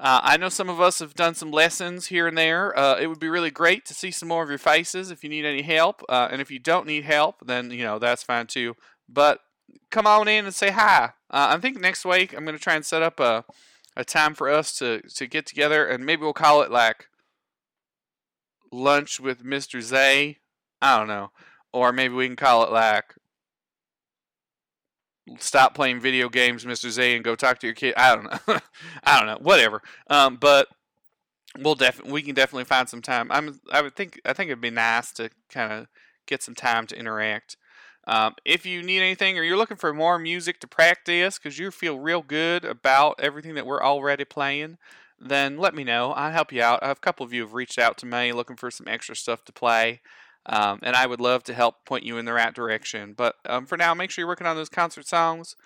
Uh, 0.00 0.20
I 0.22 0.36
know 0.36 0.48
some 0.48 0.68
of 0.68 0.80
us 0.80 1.00
have 1.00 1.14
done 1.14 1.34
some 1.34 1.50
lessons 1.50 2.06
here 2.06 2.28
and 2.28 2.38
there. 2.38 2.76
Uh, 2.78 2.98
it 3.00 3.08
would 3.08 3.18
be 3.18 3.28
really 3.28 3.50
great 3.50 3.84
to 3.86 3.94
see 3.94 4.12
some 4.12 4.28
more 4.28 4.44
of 4.44 4.48
your 4.48 4.58
faces 4.58 5.10
if 5.10 5.24
you 5.24 5.30
need 5.30 5.44
any 5.44 5.62
help. 5.62 6.02
Uh, 6.08 6.28
and 6.30 6.40
if 6.40 6.50
you 6.50 6.60
don't 6.60 6.86
need 6.86 7.04
help, 7.04 7.36
then, 7.44 7.72
you 7.72 7.82
know, 7.82 7.98
that's 7.98 8.22
fine 8.22 8.46
too. 8.46 8.76
But 9.08 9.40
come 9.90 10.06
on 10.06 10.28
in 10.28 10.44
and 10.44 10.54
say 10.54 10.70
hi. 10.70 11.12
Uh, 11.30 11.48
I 11.50 11.58
think 11.58 11.80
next 11.80 12.04
week 12.04 12.32
I'm 12.32 12.44
going 12.44 12.56
to 12.56 12.62
try 12.62 12.76
and 12.76 12.86
set 12.86 13.02
up 13.02 13.18
a, 13.18 13.44
a 13.96 14.04
time 14.04 14.34
for 14.34 14.48
us 14.48 14.78
to, 14.78 15.00
to 15.16 15.26
get 15.26 15.46
together 15.46 15.84
and 15.84 16.06
maybe 16.06 16.22
we'll 16.22 16.32
call 16.32 16.62
it 16.62 16.70
like 16.70 17.08
lunch 18.70 19.18
with 19.18 19.44
Mr. 19.44 19.80
Z. 19.80 20.38
I 20.80 20.98
don't 20.98 21.08
know. 21.08 21.32
Or 21.72 21.92
maybe 21.92 22.14
we 22.14 22.28
can 22.28 22.36
call 22.36 22.62
it 22.62 22.70
like 22.70 23.14
stop 25.38 25.74
playing 25.74 26.00
video 26.00 26.28
games, 26.28 26.64
Mr. 26.64 26.90
Z, 26.90 27.14
and 27.14 27.24
go 27.24 27.34
talk 27.34 27.58
to 27.60 27.66
your 27.66 27.74
kid. 27.74 27.94
I 27.96 28.14
don't 28.14 28.24
know. 28.24 28.58
I 29.04 29.18
don't 29.18 29.26
know. 29.26 29.38
Whatever. 29.40 29.82
Um, 30.08 30.36
but 30.36 30.68
we'll 31.58 31.74
definitely 31.74 32.12
we 32.12 32.22
can 32.22 32.34
definitely 32.34 32.64
find 32.64 32.88
some 32.88 33.02
time. 33.02 33.28
I'm 33.30 33.60
I 33.70 33.82
would 33.82 33.96
think 33.96 34.20
I 34.24 34.32
think 34.32 34.48
it'd 34.48 34.60
be 34.60 34.70
nice 34.70 35.12
to 35.12 35.30
kind 35.50 35.72
of 35.72 35.86
get 36.26 36.42
some 36.42 36.54
time 36.54 36.86
to 36.88 36.98
interact. 36.98 37.56
Um, 38.06 38.34
if 38.44 38.64
you 38.64 38.82
need 38.82 39.00
anything 39.00 39.38
or 39.38 39.42
you're 39.42 39.56
looking 39.56 39.76
for 39.76 39.92
more 39.92 40.18
music 40.18 40.60
to 40.60 40.66
practice 40.66 41.38
because 41.38 41.58
you 41.58 41.70
feel 41.70 41.98
real 41.98 42.22
good 42.22 42.64
about 42.64 43.16
everything 43.18 43.54
that 43.54 43.66
we're 43.66 43.82
already 43.82 44.24
playing, 44.24 44.78
then 45.20 45.58
let 45.58 45.74
me 45.74 45.84
know. 45.84 46.12
I'll 46.12 46.32
help 46.32 46.50
you 46.50 46.62
out. 46.62 46.78
A 46.80 46.94
couple 46.94 47.26
of 47.26 47.34
you 47.34 47.42
have 47.42 47.52
reached 47.52 47.78
out 47.78 47.98
to 47.98 48.06
me 48.06 48.32
looking 48.32 48.56
for 48.56 48.70
some 48.70 48.88
extra 48.88 49.14
stuff 49.14 49.44
to 49.44 49.52
play. 49.52 50.00
Um, 50.48 50.78
and 50.82 50.96
I 50.96 51.06
would 51.06 51.20
love 51.20 51.44
to 51.44 51.54
help 51.54 51.84
point 51.84 52.04
you 52.04 52.16
in 52.16 52.24
the 52.24 52.32
right 52.32 52.54
direction. 52.54 53.12
But 53.12 53.36
um, 53.46 53.66
for 53.66 53.76
now, 53.76 53.92
make 53.94 54.10
sure 54.10 54.22
you're 54.22 54.28
working 54.28 54.46
on 54.46 54.56
those 54.56 54.70
concert 54.70 55.06
songs. 55.06 55.56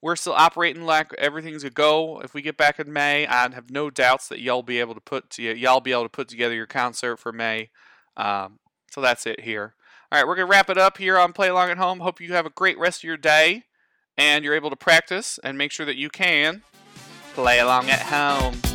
We're 0.00 0.16
still 0.16 0.32
operating 0.32 0.84
like 0.84 1.12
everything's 1.14 1.64
a 1.64 1.70
go. 1.70 2.20
If 2.20 2.34
we 2.34 2.42
get 2.42 2.56
back 2.56 2.80
in 2.80 2.92
May, 2.92 3.26
I 3.26 3.42
have 3.52 3.70
no 3.70 3.88
doubts 3.88 4.28
that 4.28 4.40
y'all 4.40 4.62
be 4.62 4.80
able 4.80 4.94
to 4.94 5.00
put 5.00 5.30
to 5.30 5.42
y'all 5.42 5.80
be 5.80 5.92
able 5.92 6.04
to 6.04 6.08
put 6.08 6.28
together 6.28 6.54
your 6.54 6.66
concert 6.66 7.18
for 7.18 7.30
May. 7.30 7.70
Um, 8.16 8.58
so 8.90 9.00
that's 9.00 9.26
it 9.26 9.40
here. 9.40 9.74
All 10.10 10.18
right, 10.18 10.26
we're 10.26 10.34
gonna 10.34 10.48
wrap 10.48 10.68
it 10.68 10.76
up 10.76 10.98
here 10.98 11.18
on 11.18 11.32
Play 11.32 11.48
Along 11.48 11.70
at 11.70 11.78
Home. 11.78 12.00
Hope 12.00 12.20
you 12.20 12.32
have 12.32 12.46
a 12.46 12.50
great 12.50 12.78
rest 12.78 13.00
of 13.00 13.04
your 13.04 13.16
day, 13.16 13.64
and 14.18 14.44
you're 14.44 14.56
able 14.56 14.70
to 14.70 14.76
practice 14.76 15.38
and 15.44 15.56
make 15.56 15.70
sure 15.70 15.86
that 15.86 15.96
you 15.96 16.10
can 16.10 16.62
play 17.34 17.60
along 17.60 17.88
at 17.88 18.02
home. 18.02 18.71